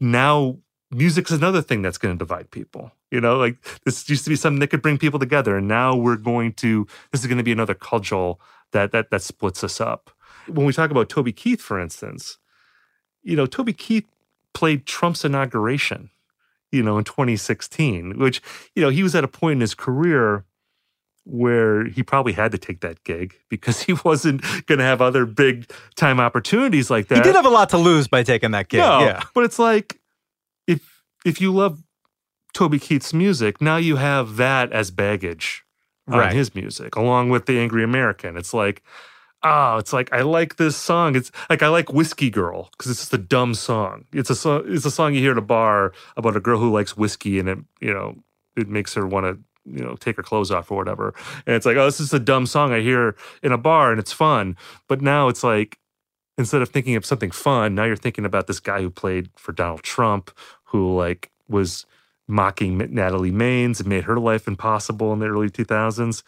[0.00, 0.56] now
[0.90, 3.36] music's another thing that's going to divide people you know?
[3.36, 6.52] Like this used to be something that could bring people together and now we're going
[6.54, 8.40] to this is going to be another cudgel
[8.72, 10.10] that that that splits us up.
[10.46, 12.38] When we talk about toby keith for instance
[13.22, 14.06] you know toby keith
[14.54, 16.10] played trump's inauguration
[16.72, 18.40] you know in 2016 which
[18.74, 20.44] you know he was at a point in his career
[21.24, 25.26] where he probably had to take that gig because he wasn't going to have other
[25.26, 28.68] big time opportunities like that He did have a lot to lose by taking that
[28.68, 28.80] gig.
[28.80, 29.22] no, Yeah.
[29.34, 30.00] but it's like
[30.66, 31.82] if if you love
[32.54, 35.62] Toby Keith's music, now you have that as baggage
[36.08, 38.36] on his music, along with the Angry American.
[38.36, 38.82] It's like,
[39.44, 41.14] oh, it's like I like this song.
[41.14, 44.06] It's like I like Whiskey Girl because it's just a dumb song.
[44.12, 44.62] It's a song.
[44.66, 47.48] It's a song you hear at a bar about a girl who likes whiskey, and
[47.48, 48.16] it you know
[48.56, 51.14] it makes her want to you know take her clothes off or whatever.
[51.46, 54.00] And it's like, oh, this is a dumb song I hear in a bar, and
[54.00, 54.56] it's fun.
[54.88, 55.78] But now it's like
[56.38, 59.52] instead of thinking of something fun, now you're thinking about this guy who played for
[59.52, 60.30] Donald Trump,
[60.64, 61.86] who like was
[62.26, 66.22] mocking Natalie Maines and made her life impossible in the early 2000s.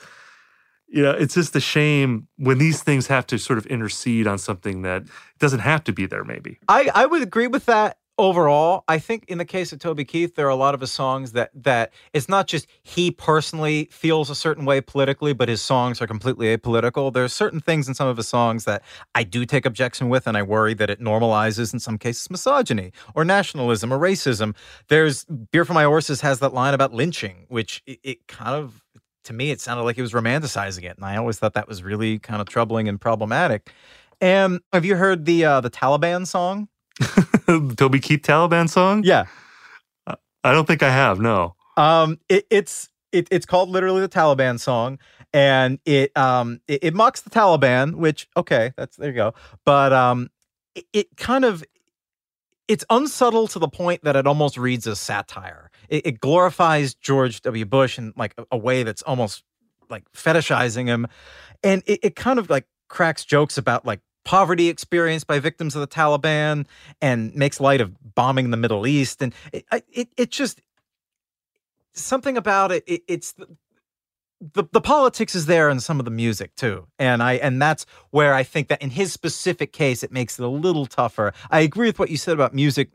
[0.89, 4.37] You know, it's just a shame when these things have to sort of intercede on
[4.37, 5.05] something that
[5.39, 6.59] doesn't have to be there, maybe.
[6.69, 8.85] I, I would agree with that overall.
[8.89, 11.33] I think in the case of Toby Keith, there are a lot of his songs
[11.33, 16.01] that that it's not just he personally feels a certain way politically, but his songs
[16.01, 17.13] are completely apolitical.
[17.13, 18.83] There are certain things in some of his songs that
[19.15, 22.93] I do take objection with, and I worry that it normalizes in some cases misogyny
[23.15, 24.55] or nationalism or racism.
[24.89, 28.83] There's Beer for My Horses has that line about lynching, which it, it kind of
[29.25, 31.83] to me it sounded like he was romanticizing it, and I always thought that was
[31.83, 33.73] really kind of troubling and problematic.
[34.21, 36.69] And have you heard the uh, the Taliban song?
[37.77, 39.03] Toby Keith Taliban song?
[39.05, 39.27] Yeah.
[40.45, 41.55] I don't think I have, no.
[41.77, 44.99] Um, it, it's it, it's called literally the Taliban song,
[45.33, 49.35] and it um it, it mocks the Taliban, which okay, that's there you go.
[49.65, 50.31] But um,
[50.75, 51.63] it, it kind of
[52.69, 55.71] it's unsubtle to the point that it almost reads as satire.
[55.89, 57.65] It, it glorifies George W.
[57.65, 59.45] Bush in like a, a way that's almost
[59.91, 61.07] like fetishizing him,
[61.63, 65.81] and it, it kind of like cracks jokes about like poverty experienced by victims of
[65.81, 66.67] the Taliban
[67.01, 70.61] and makes light of bombing the Middle East, and it, it, it just
[71.93, 73.47] something about it, it it's the,
[74.41, 76.87] the the politics is there in some of the music too.
[76.99, 80.45] And i and that's where i think that in his specific case it makes it
[80.45, 81.33] a little tougher.
[81.51, 82.91] I agree with what you said about music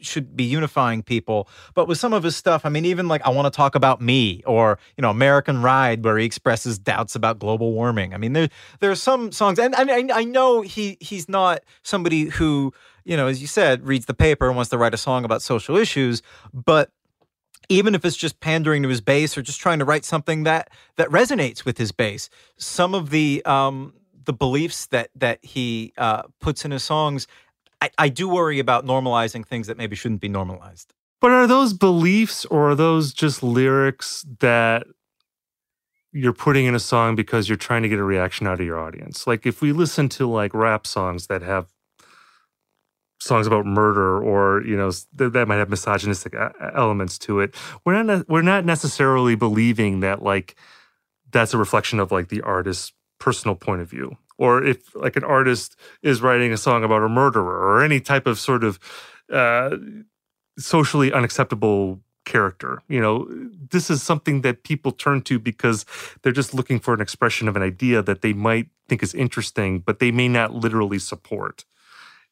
[0.00, 3.30] should be unifying people but with some of his stuff i mean even like i
[3.30, 7.38] want to talk about me or you know american ride where he expresses doubts about
[7.38, 8.48] global warming i mean there
[8.80, 12.72] there are some songs and, and I, know he he's not somebody who
[13.04, 15.42] you know as you said reads the paper and wants to write a song about
[15.42, 16.22] social issues
[16.52, 16.90] but
[17.68, 20.70] even if it's just pandering to his base or just trying to write something that
[20.96, 22.30] that resonates with his base.
[22.56, 23.92] Some of the um,
[24.24, 27.26] the beliefs that that he uh, puts in his songs,
[27.80, 30.92] I, I do worry about normalizing things that maybe shouldn't be normalized.
[31.20, 34.86] But are those beliefs or are those just lyrics that
[36.12, 38.78] you're putting in a song because you're trying to get a reaction out of your
[38.78, 39.26] audience?
[39.26, 41.68] Like if we listen to like rap songs that have
[43.20, 47.54] songs about murder or you know th- that might have misogynistic a- elements to it
[47.84, 50.54] we're not we're not necessarily believing that like
[51.30, 55.24] that's a reflection of like the artist's personal point of view or if like an
[55.24, 58.78] artist is writing a song about a murderer or any type of sort of
[59.32, 59.76] uh,
[60.58, 63.26] socially unacceptable character you know
[63.70, 65.86] this is something that people turn to because
[66.22, 69.78] they're just looking for an expression of an idea that they might think is interesting
[69.78, 71.64] but they may not literally support.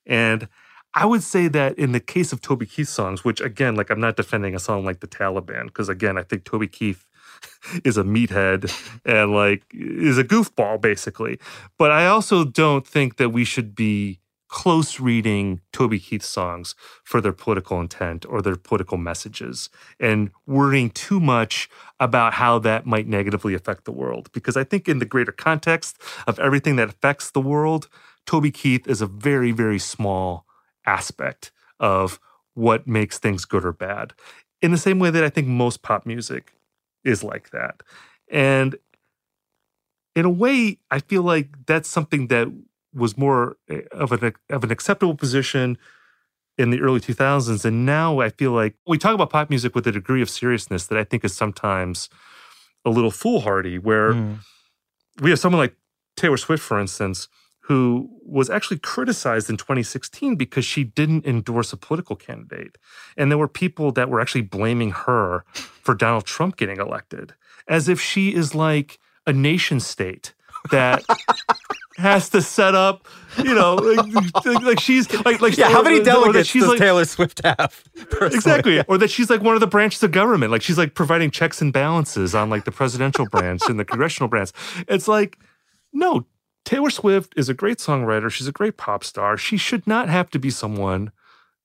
[0.05, 0.49] And
[0.95, 4.01] I would say that in the case of Toby Keith songs, which again, like I'm
[4.01, 7.05] not defending a song like the Taliban, because again, I think Toby Keith
[7.85, 8.73] is a meathead
[9.05, 11.39] and like is a goofball basically.
[11.79, 16.75] But I also don't think that we should be close reading Toby Keith songs
[17.05, 19.69] for their political intent or their political messages
[19.99, 21.69] and worrying too much
[21.99, 24.31] about how that might negatively affect the world.
[24.33, 27.89] Because I think in the greater context of everything that affects the world,
[28.25, 30.47] Toby Keith is a very, very small
[30.87, 32.21] aspect of
[32.55, 34.15] what makes things good or bad.
[34.63, 36.56] In the same way that I think most pop music
[37.07, 37.83] is like that.
[38.31, 38.77] And
[40.15, 42.49] in a way, I feel like that's something that
[42.95, 45.79] was more eh, of an of an acceptable position
[46.59, 49.87] in the early 2000s and now I feel like we talk about pop music with
[49.87, 52.09] a degree of seriousness that I think is sometimes
[52.87, 54.39] a little foolhardy where mm.
[55.21, 55.77] we have someone like
[56.17, 57.29] Taylor Swift for instance
[57.67, 62.79] who was actually criticized in 2016 because she didn't endorse a political candidate.
[63.17, 67.35] And there were people that were actually blaming her for Donald Trump getting elected,
[67.67, 70.33] as if she is like a nation state
[70.71, 71.03] that
[71.97, 73.09] has to set up,
[73.43, 75.69] you know, like, like she's like like yeah.
[75.69, 77.83] How many delegates she's does like, Taylor Swift have?
[78.11, 78.37] Personally?
[78.37, 81.33] Exactly, or that she's like one of the branches of government, like she's like providing
[81.33, 84.53] checks and balances on like the presidential branch and the congressional branch.
[84.87, 85.37] It's like
[85.93, 86.27] no,
[86.67, 88.31] Taylor Swift is a great songwriter.
[88.31, 89.39] She's a great pop star.
[89.39, 91.13] She should not have to be someone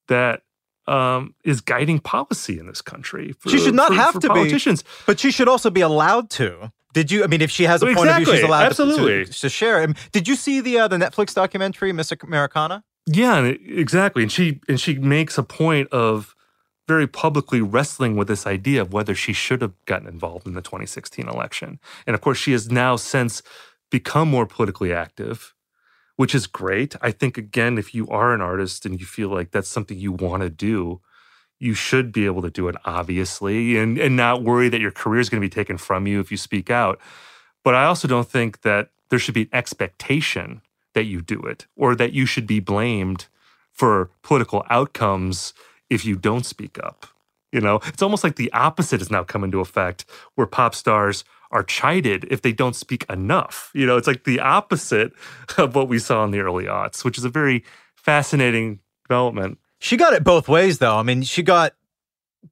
[0.06, 0.42] that
[0.86, 3.34] um, is guiding policy in this country.
[3.38, 4.82] For, she should not for, have for to politicians.
[4.82, 6.72] be, but she should also be allowed to.
[6.94, 7.24] Did you?
[7.24, 8.22] I mean, if she has a point exactly.
[8.22, 9.24] of view, she's allowed Absolutely.
[9.24, 9.82] To, to, to share.
[9.82, 9.96] it.
[10.12, 12.84] did you see the uh, the Netflix documentary Miss Americana?
[13.06, 14.22] Yeah, exactly.
[14.22, 16.36] And she and she makes a point of
[16.86, 20.60] very publicly wrestling with this idea of whether she should have gotten involved in the
[20.60, 21.80] 2016 election.
[22.06, 23.42] And of course, she has now since
[23.92, 25.54] become more politically active,
[26.16, 26.96] which is great.
[27.00, 30.10] I think, again, if you are an artist and you feel like that's something you
[30.10, 31.00] want to do,
[31.60, 35.20] you should be able to do it, obviously, and, and not worry that your career
[35.20, 36.98] is going to be taken from you if you speak out.
[37.62, 40.62] But I also don't think that there should be an expectation
[40.94, 43.26] that you do it or that you should be blamed
[43.70, 45.54] for political outcomes
[45.88, 47.06] if you don't speak up.
[47.52, 51.22] You know, it's almost like the opposite has now come into effect where pop stars
[51.52, 53.70] are chided if they don't speak enough.
[53.74, 55.12] You know, it's like the opposite
[55.58, 59.58] of what we saw in the early aughts, which is a very fascinating development.
[59.78, 60.96] She got it both ways, though.
[60.96, 61.74] I mean, she got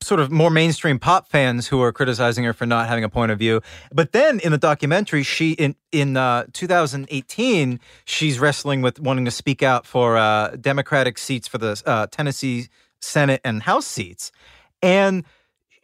[0.02, 3.32] sort of more mainstream pop fans who are criticizing her for not having a point
[3.32, 3.60] of view.
[3.92, 9.30] But then in the documentary, she in in uh, 2018, she's wrestling with wanting to
[9.30, 12.68] speak out for uh, Democratic seats for the uh, Tennessee
[13.00, 14.30] Senate and House seats,
[14.82, 15.24] and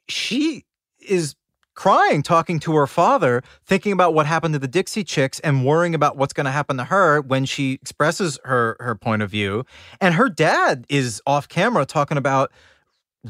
[0.08, 0.64] she
[1.00, 1.34] is
[1.76, 5.94] crying talking to her father, thinking about what happened to the Dixie Chicks and worrying
[5.94, 9.64] about what's going to happen to her when she expresses her her point of view.
[10.00, 12.50] And her dad is off camera talking about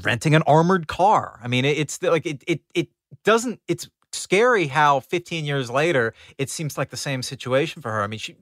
[0.02, 1.38] renting an armored car.
[1.42, 2.88] I mean, it's like it it it
[3.24, 8.02] doesn't it's scary how 15 years later it seems like the same situation for her.
[8.02, 8.36] I mean, she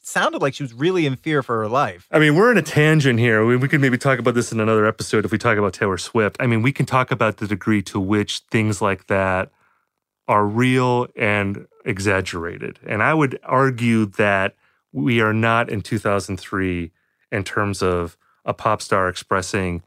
[0.00, 2.06] sounded like she was really in fear for her life.
[2.10, 3.44] I mean, we're in a tangent here.
[3.44, 5.98] We, we could maybe talk about this in another episode if we talk about Taylor
[5.98, 6.36] Swift.
[6.40, 9.50] I mean, we can talk about the degree to which things like that
[10.26, 12.78] are real and exaggerated.
[12.86, 14.54] And I would argue that
[14.92, 16.90] we are not in 2003
[17.30, 19.82] in terms of a pop star expressing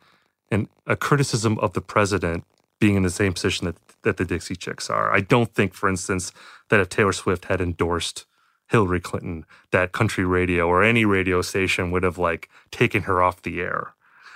[0.52, 2.44] an, a criticism of the president
[2.80, 5.12] being in the same position that, that the Dixie Chicks are.
[5.12, 6.32] I don't think, for instance,
[6.70, 8.26] that if Taylor Swift had endorsed
[8.70, 13.42] Hillary Clinton, that country radio or any radio station would have like taken her off
[13.42, 13.94] the air.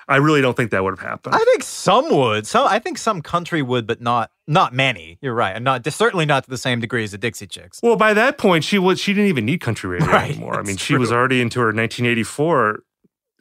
[0.08, 1.36] I really don't think that would have happened.
[1.36, 2.46] I think some would.
[2.46, 5.18] So I think some country would, but not not many.
[5.22, 7.80] You're right, and not certainly not to the same degree as the Dixie Chicks.
[7.82, 10.60] Well, by that point, she was she didn't even need country radio right, anymore.
[10.60, 12.84] I mean, she was already into her 1984,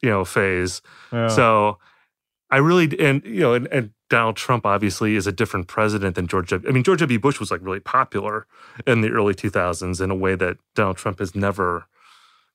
[0.03, 0.81] you know, phase.
[1.13, 1.29] Yeah.
[1.29, 1.79] So
[2.51, 6.27] I really and you know and, and Donald Trump obviously is a different president than
[6.27, 6.51] George.
[6.51, 6.69] W.
[6.69, 7.19] I mean, George W.
[7.19, 8.47] Bush was like really popular
[8.87, 11.87] in the early 2000s in a way that Donald Trump has never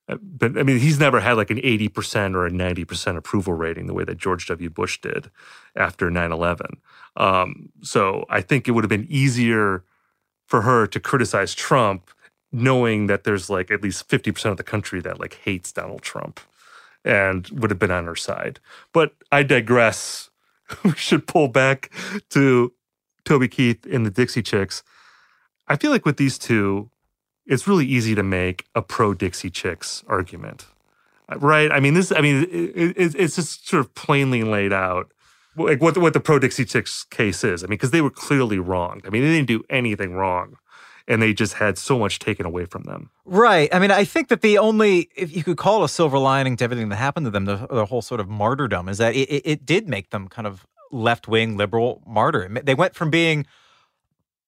[0.10, 0.58] uh, been.
[0.58, 4.04] I mean, he's never had like an 80% or a 90% approval rating the way
[4.04, 4.70] that George W.
[4.70, 5.32] Bush did
[5.76, 6.68] after 9 11.
[7.16, 9.86] Um, so I think it would have been easier
[10.46, 12.12] for her to criticize Trump
[12.52, 16.40] knowing that there's like at least 50% of the country that like hates Donald Trump
[17.06, 18.60] and would have been on her side.
[18.92, 20.30] But I digress.
[20.84, 21.92] we should pull back
[22.32, 22.74] to
[23.24, 24.84] Toby Keith and the Dixie Chicks.
[25.68, 26.90] I feel like with these two,
[27.46, 30.66] it's really easy to make a pro Dixie Chicks argument,
[31.38, 31.72] right?
[31.72, 32.12] I mean, this.
[32.12, 35.12] I mean, it, it, it's just sort of plainly laid out,
[35.56, 37.64] like what the, what the pro Dixie Chicks case is.
[37.64, 39.02] I mean, because they were clearly wrong.
[39.06, 40.58] I mean, they didn't do anything wrong
[41.08, 43.10] and they just had so much taken away from them.
[43.26, 43.74] Right.
[43.74, 46.64] I mean, I think that the only, if you could call a silver lining to
[46.64, 49.42] everything that happened to them, the, the whole sort of martyrdom is that it, it,
[49.46, 52.50] it did make them kind of left wing liberal martyr.
[52.64, 53.46] They went from being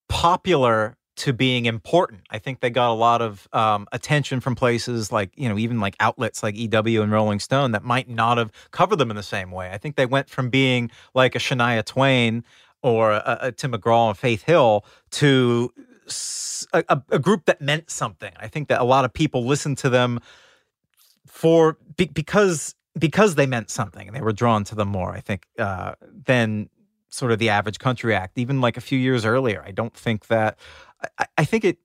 [0.10, 2.22] popular to being important.
[2.30, 5.80] I think they got a lot of um, attention from places like, you know, even
[5.80, 9.24] like outlets like EW and Rolling Stone that might not have covered them in the
[9.24, 9.72] same way.
[9.72, 12.44] I think they went from being like a Shania Twain
[12.84, 15.74] or a, a Tim McGraw and Faith Hill to
[16.74, 18.32] a, a, group that meant something.
[18.38, 20.20] I think that a lot of people listened to them
[21.26, 25.12] for be, because because they meant something and they were drawn to them more.
[25.12, 25.94] I think uh,
[26.26, 26.70] than
[27.10, 28.38] sort of the average country act.
[28.38, 30.58] Even like a few years earlier, I don't think that.
[31.18, 31.78] I, I think it.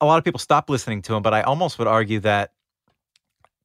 [0.00, 2.52] A lot of people stopped listening to them, but I almost would argue that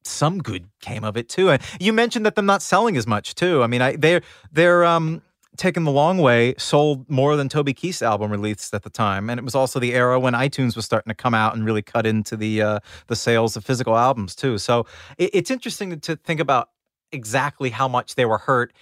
[0.04, 1.50] some good came of it too.
[1.50, 3.62] And you mentioned that them not selling as much too.
[3.62, 4.22] I mean, I they're
[4.52, 5.22] they're um
[5.58, 9.38] Taken the Long Way sold more than Toby Keith's album released at the time, and
[9.38, 12.06] it was also the era when iTunes was starting to come out and really cut
[12.06, 12.78] into the uh,
[13.08, 14.56] the sales of physical albums too.
[14.56, 14.86] So
[15.18, 16.70] it, it's interesting to think about
[17.12, 18.72] exactly how much they were hurt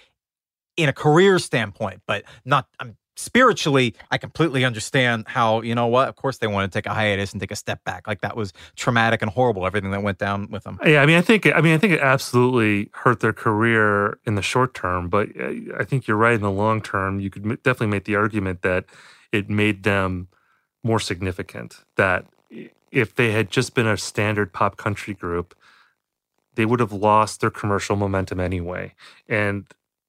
[0.77, 2.67] in a career standpoint, but not.
[2.79, 6.85] I'm spiritually, I completely understand how, you know what, of course they want to take
[6.85, 8.07] a hiatus and take a step back.
[8.07, 10.79] Like that was traumatic and horrible, everything that went down with them.
[10.85, 14.35] Yeah, I mean, I think, I mean, I think it absolutely hurt their career in
[14.35, 17.19] the short term, but uh, I think you're right in the long term.
[17.19, 18.85] You could definitely make the argument that
[19.31, 20.27] it made them
[20.83, 21.83] more significant.
[21.95, 22.25] That
[22.91, 25.55] if they had just been a standard pop country group,
[26.53, 28.93] they would have lost their commercial momentum anyway.
[29.27, 29.65] And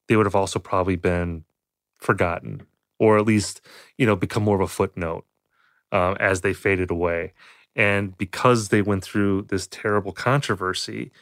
[0.09, 1.45] they would have also probably been
[1.99, 2.68] forgotten
[2.99, 3.61] or at least
[3.97, 5.25] you know become more of a footnote
[5.93, 7.33] um, as they faded away.
[7.77, 11.13] And because they went through this terrible controversy,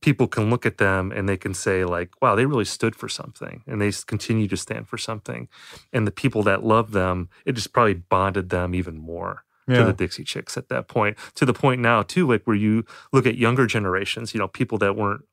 [0.00, 3.08] people can look at them and they can say like, "Wow, they really stood for
[3.08, 5.48] something," and they continue to stand for something.
[5.92, 9.44] And the people that love them, it just probably bonded them even more.
[9.66, 9.78] Yeah.
[9.78, 11.16] to the Dixie Chicks at that point.
[11.36, 14.76] To the point now, too, like where you look at younger generations, you know, people
[14.76, 15.24] that weren't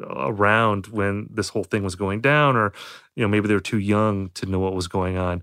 [0.00, 2.72] around when this whole thing was going down or
[3.14, 5.42] you know maybe they were too young to know what was going on.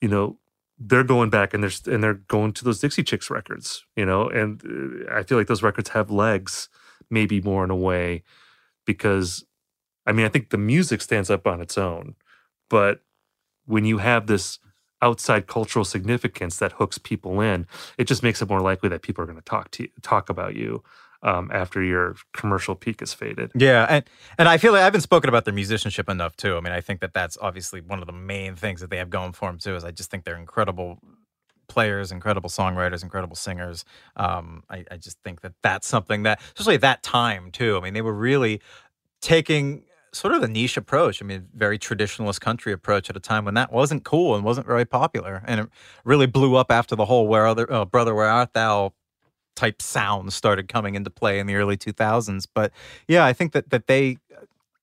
[0.00, 0.38] You know
[0.78, 4.28] they're going back and they're and they're going to those Dixie Chicks records you know
[4.28, 4.62] and
[5.08, 6.68] uh, I feel like those records have legs
[7.10, 8.22] maybe more in a way
[8.86, 9.44] because
[10.06, 12.14] I mean I think the music stands up on its own
[12.70, 13.00] but
[13.66, 14.58] when you have this
[15.02, 17.66] outside cultural significance that hooks people in
[17.98, 20.28] it just makes it more likely that people are going to talk to you, talk
[20.28, 20.82] about you
[21.22, 23.50] um, after your commercial peak has faded.
[23.54, 24.04] Yeah, and
[24.38, 26.56] and I feel like I haven't spoken about their musicianship enough too.
[26.56, 29.10] I mean, I think that that's obviously one of the main things that they have
[29.10, 29.74] going for them too.
[29.74, 30.98] Is I just think they're incredible
[31.68, 33.84] players, incredible songwriters, incredible singers.
[34.16, 37.76] Um, I, I just think that that's something that, especially at that time too.
[37.76, 38.60] I mean, they were really
[39.20, 41.22] taking sort of the niche approach.
[41.22, 44.66] I mean, very traditionalist country approach at a time when that wasn't cool and wasn't
[44.66, 45.68] very popular, and it
[46.04, 48.92] really blew up after the whole "Where Other uh, Brother Where Art Thou"
[49.58, 52.46] type sounds started coming into play in the early 2000s.
[52.54, 52.72] But
[53.08, 54.18] yeah, I think that that they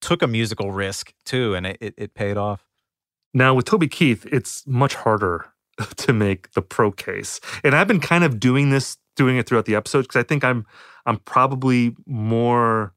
[0.01, 2.67] took a musical risk too, and it, it, it paid off.
[3.33, 5.47] Now with Toby Keith, it's much harder
[5.95, 9.65] to make the pro case, and I've been kind of doing this, doing it throughout
[9.65, 10.65] the episodes because I think I'm
[11.05, 12.93] I'm probably more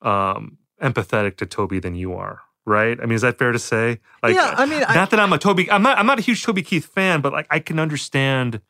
[0.00, 2.98] um, empathetic to Toby than you are right?
[2.98, 4.00] I mean, is that fair to say?
[4.22, 6.22] Like, yeah, I mean, not I, that I'm a Toby, I'm not, I'm not a
[6.22, 8.62] huge Toby Keith fan, but like, I can understand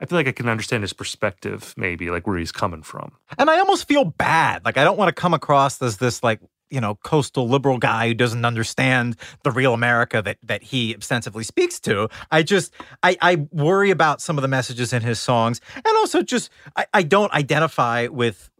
[0.00, 3.12] I feel like I can understand his perspective, maybe like where he's coming from.
[3.38, 4.64] And I almost feel bad.
[4.64, 6.40] Like I don't want to come across as this like
[6.70, 11.44] you know coastal liberal guy who doesn't understand the real America that that he ostensibly
[11.44, 12.08] speaks to.
[12.30, 16.22] I just I, I worry about some of the messages in his songs, and also
[16.22, 18.50] just I, I don't identify with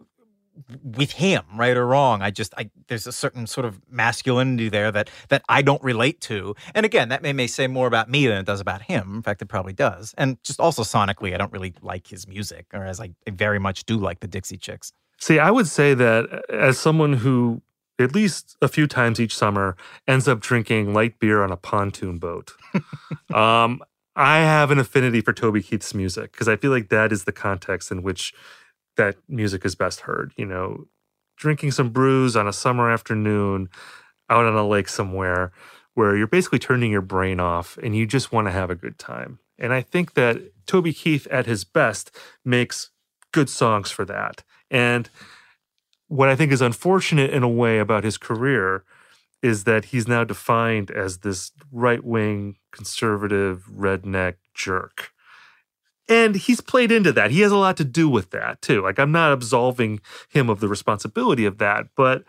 [0.83, 2.23] with him, right or wrong.
[2.23, 6.21] I just I there's a certain sort of masculinity there that that I don't relate
[6.23, 6.55] to.
[6.75, 9.17] And again, that may, may say more about me than it does about him.
[9.17, 10.15] In fact, it probably does.
[10.17, 13.85] And just also sonically, I don't really like his music, whereas I, I very much
[13.85, 14.93] do like the Dixie Chicks.
[15.19, 17.63] See, I would say that uh, as someone who
[17.99, 19.77] at least a few times each summer,
[20.09, 22.53] ends up drinking light beer on a pontoon boat.
[23.35, 23.83] um,
[24.17, 27.33] I have an affinity for Toby Keith's music because I feel like that is the
[27.33, 28.33] context in which
[28.97, 30.33] that music is best heard.
[30.37, 30.87] You know,
[31.37, 33.69] drinking some brews on a summer afternoon
[34.31, 35.53] out on a lake somewhere
[35.95, 38.99] where you're basically turning your brain off and you just want to have a good
[38.99, 39.39] time.
[39.59, 42.11] And I think that Toby Keith at his best
[42.45, 42.91] makes
[43.33, 44.43] good songs for that.
[44.71, 45.09] And
[46.09, 48.85] what I think is unfortunate in a way about his career
[49.43, 55.13] is that he's now defined as this right wing, conservative, redneck jerk.
[56.09, 57.31] And he's played into that.
[57.31, 58.83] He has a lot to do with that too.
[58.83, 62.25] Like, I'm not absolving him of the responsibility of that, but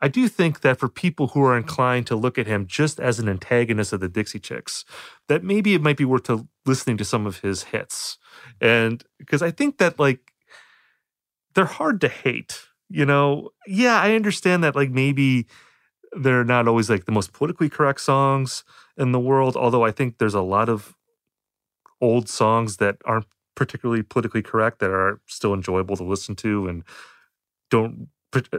[0.00, 3.18] I do think that for people who are inclined to look at him just as
[3.18, 4.84] an antagonist of the Dixie Chicks,
[5.28, 8.16] that maybe it might be worth to listening to some of his hits.
[8.60, 10.32] And because I think that like
[11.54, 13.50] they're hard to hate, you know.
[13.66, 15.46] Yeah, I understand that like maybe
[16.12, 18.64] they're not always like the most politically correct songs
[18.96, 20.94] in the world, although I think there's a lot of
[22.00, 26.84] old songs that aren't particularly politically correct that are still enjoyable to listen to and
[27.70, 28.08] don't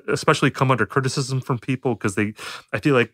[0.08, 2.34] especially come under criticism from people because they
[2.74, 3.14] i feel like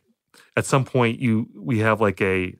[0.55, 2.55] at some point you we have like a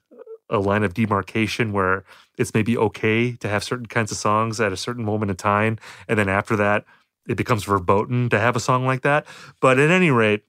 [0.50, 2.04] a line of demarcation where
[2.38, 5.78] it's maybe okay to have certain kinds of songs at a certain moment in time
[6.08, 6.86] and then after that
[7.28, 9.26] it becomes verboten to have a song like that.
[9.60, 10.44] But at any rate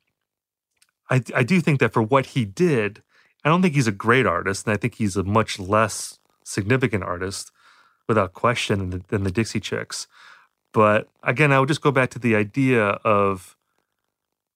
[1.11, 3.03] i i do think that for what he did
[3.45, 7.05] i don't think he's a great artist and i think he's a much less significant
[7.05, 7.51] artist
[8.09, 10.07] without question than the, than the dixie chicks
[10.76, 13.57] but again, I would just go back to the idea of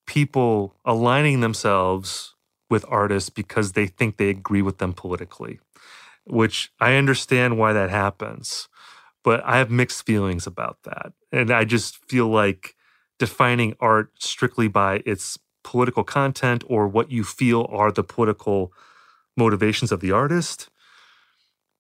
[0.07, 2.35] people aligning themselves
[2.69, 5.61] with artists because they think they agree with them politically,
[6.27, 8.69] which I understand why that happens.
[9.25, 11.13] But I have mixed feelings about that.
[11.33, 12.75] And I just feel like
[13.19, 18.73] defining art strictly by its political content or what you feel are the political
[19.37, 20.70] motivations of the artist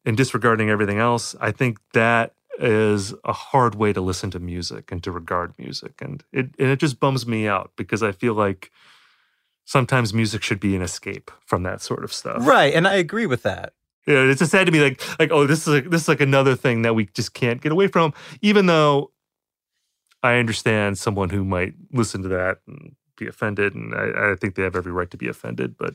[0.04, 4.92] and disregarding everything else, I think that is a hard way to listen to music
[4.92, 6.00] and to regard music.
[6.00, 8.70] And it and it just bums me out because I feel like
[9.64, 12.46] sometimes music should be an escape from that sort of stuff.
[12.46, 12.74] Right.
[12.74, 13.72] And I agree with that.
[14.06, 16.20] Yeah, it's just sad to be like like, oh, this is like this is like
[16.20, 19.12] another thing that we just can't get away from, even though
[20.22, 24.54] I understand someone who might listen to that and be offended, and I, I think
[24.54, 25.94] they have every right to be offended, but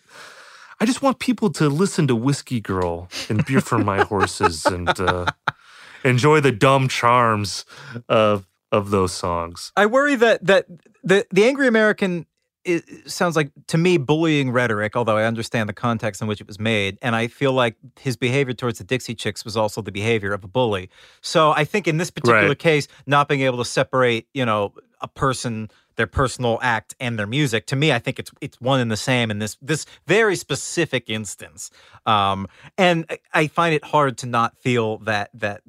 [0.79, 4.99] I just want people to listen to Whiskey Girl and Beer for My Horses and
[4.99, 5.27] uh,
[6.03, 7.65] enjoy the dumb charms
[8.09, 9.71] of of those songs.
[9.75, 10.65] I worry that that
[11.03, 12.25] the the angry American
[12.65, 16.47] it sounds like to me bullying rhetoric, although I understand the context in which it
[16.47, 16.97] was made.
[17.03, 20.43] And I feel like his behavior towards the Dixie Chicks was also the behavior of
[20.43, 20.89] a bully.
[21.21, 22.57] So I think in this particular Right.
[22.57, 27.27] case, not being able to separate, you know, a person, their personal act and their
[27.27, 30.35] music, to me, I think it's it's one and the same in this this very
[30.35, 31.71] specific instance.
[32.05, 35.61] Um, and I- find it hard to not feel that that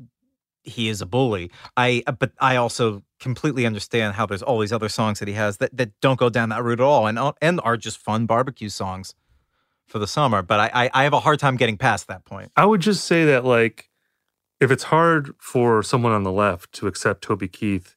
[0.63, 1.51] he is a bully.
[1.77, 5.35] I uh, but I also completely understand how there's all these other songs that he
[5.35, 8.27] has that, that don't go down that route at all and and are just fun
[8.27, 9.15] barbecue songs
[9.87, 10.43] for the summer.
[10.43, 12.51] But I, I I have a hard time getting past that point.
[12.57, 13.91] I would just say that like
[14.61, 17.95] if it's hard for someone on the left to accept Toby Keith,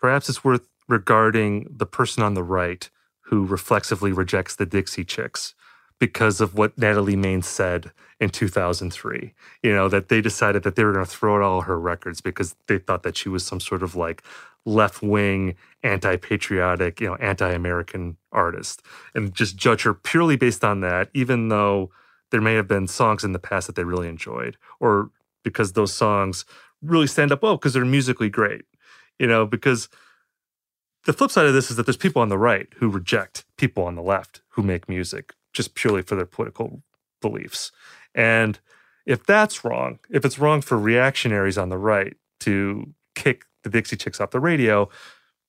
[0.00, 2.88] perhaps it's worth regarding the person on the right
[3.22, 5.54] who reflexively rejects the Dixie Chicks
[5.98, 9.32] because of what Natalie Maines said in 2003.
[9.62, 12.20] You know, that they decided that they were going to throw out all her records
[12.20, 14.22] because they thought that she was some sort of like
[14.64, 18.82] left wing, anti patriotic, you know, anti American artist
[19.14, 21.90] and just judge her purely based on that, even though
[22.30, 25.10] there may have been songs in the past that they really enjoyed or
[25.44, 26.44] because those songs
[26.82, 28.64] really stand up well because they're musically great.
[29.18, 29.88] You know, because
[31.06, 33.84] the flip side of this is that there's people on the right who reject people
[33.84, 36.82] on the left who make music just purely for their political
[37.22, 37.72] beliefs.
[38.14, 38.58] And
[39.06, 43.96] if that's wrong, if it's wrong for reactionaries on the right to kick the Dixie
[43.96, 44.88] Chicks off the radio,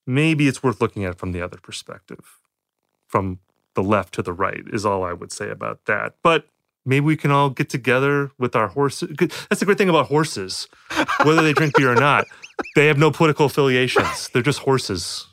[0.06, 2.38] maybe it's worth looking at from the other perspective.
[3.06, 3.40] From
[3.74, 6.14] the left to the right is all I would say about that.
[6.22, 6.46] But
[6.84, 9.10] maybe we can all get together with our horses.
[9.18, 10.68] That's the great thing about horses.
[11.24, 12.26] Whether they drink beer or not,
[12.76, 14.30] they have no political affiliations.
[14.32, 15.26] They're just horses.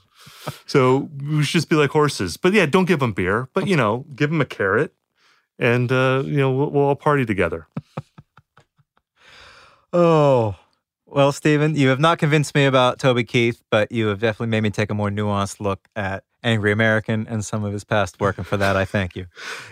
[0.65, 2.38] So we should just be like horses.
[2.38, 4.93] But yeah, don't give them beer, but you know, give them a carrot
[5.57, 7.67] and uh, you know, we'll, we'll all party together.
[9.93, 10.57] Oh.
[11.05, 14.63] Well, Steven, you have not convinced me about Toby Keith, but you have definitely made
[14.63, 18.38] me take a more nuanced look at Angry American and some of his past work.
[18.38, 19.26] And for that, I thank you.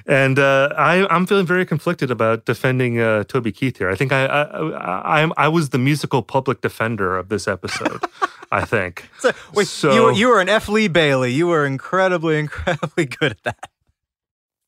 [0.07, 3.89] And uh, I, I'm feeling very conflicted about defending uh, Toby Keith here.
[3.89, 8.03] I think I, I, I, I was the musical public defender of this episode.
[8.51, 9.09] I think.
[9.19, 10.67] So, wait, So- you, were, you were an F.
[10.69, 11.31] Lee Bailey.
[11.31, 13.69] You were incredibly, incredibly good at that.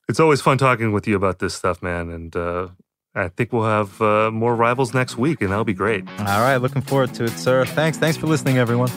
[0.08, 2.10] It's always fun talking with you about this stuff, man.
[2.10, 2.68] And uh,
[3.14, 6.08] I think we'll have uh, more rivals next week, and that'll be great.
[6.20, 7.66] All right, looking forward to it, sir.
[7.66, 7.98] Thanks.
[7.98, 8.90] Thanks for listening, everyone.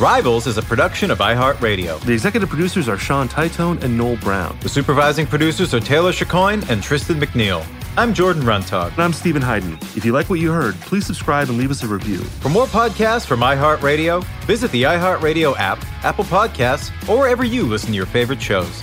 [0.00, 2.00] Rivals is a production of iHeartRadio.
[2.00, 4.56] The executive producers are Sean Titone and Noel Brown.
[4.62, 7.66] The supervising producers are Taylor Chicoine and Tristan McNeil.
[7.98, 8.92] I'm Jordan Runtagh.
[8.92, 9.74] And I'm Steven Hyden.
[9.94, 12.16] If you like what you heard, please subscribe and leave us a review.
[12.16, 17.90] For more podcasts from iHeartRadio, visit the iHeartRadio app, Apple Podcasts, or wherever you listen
[17.90, 18.82] to your favorite shows.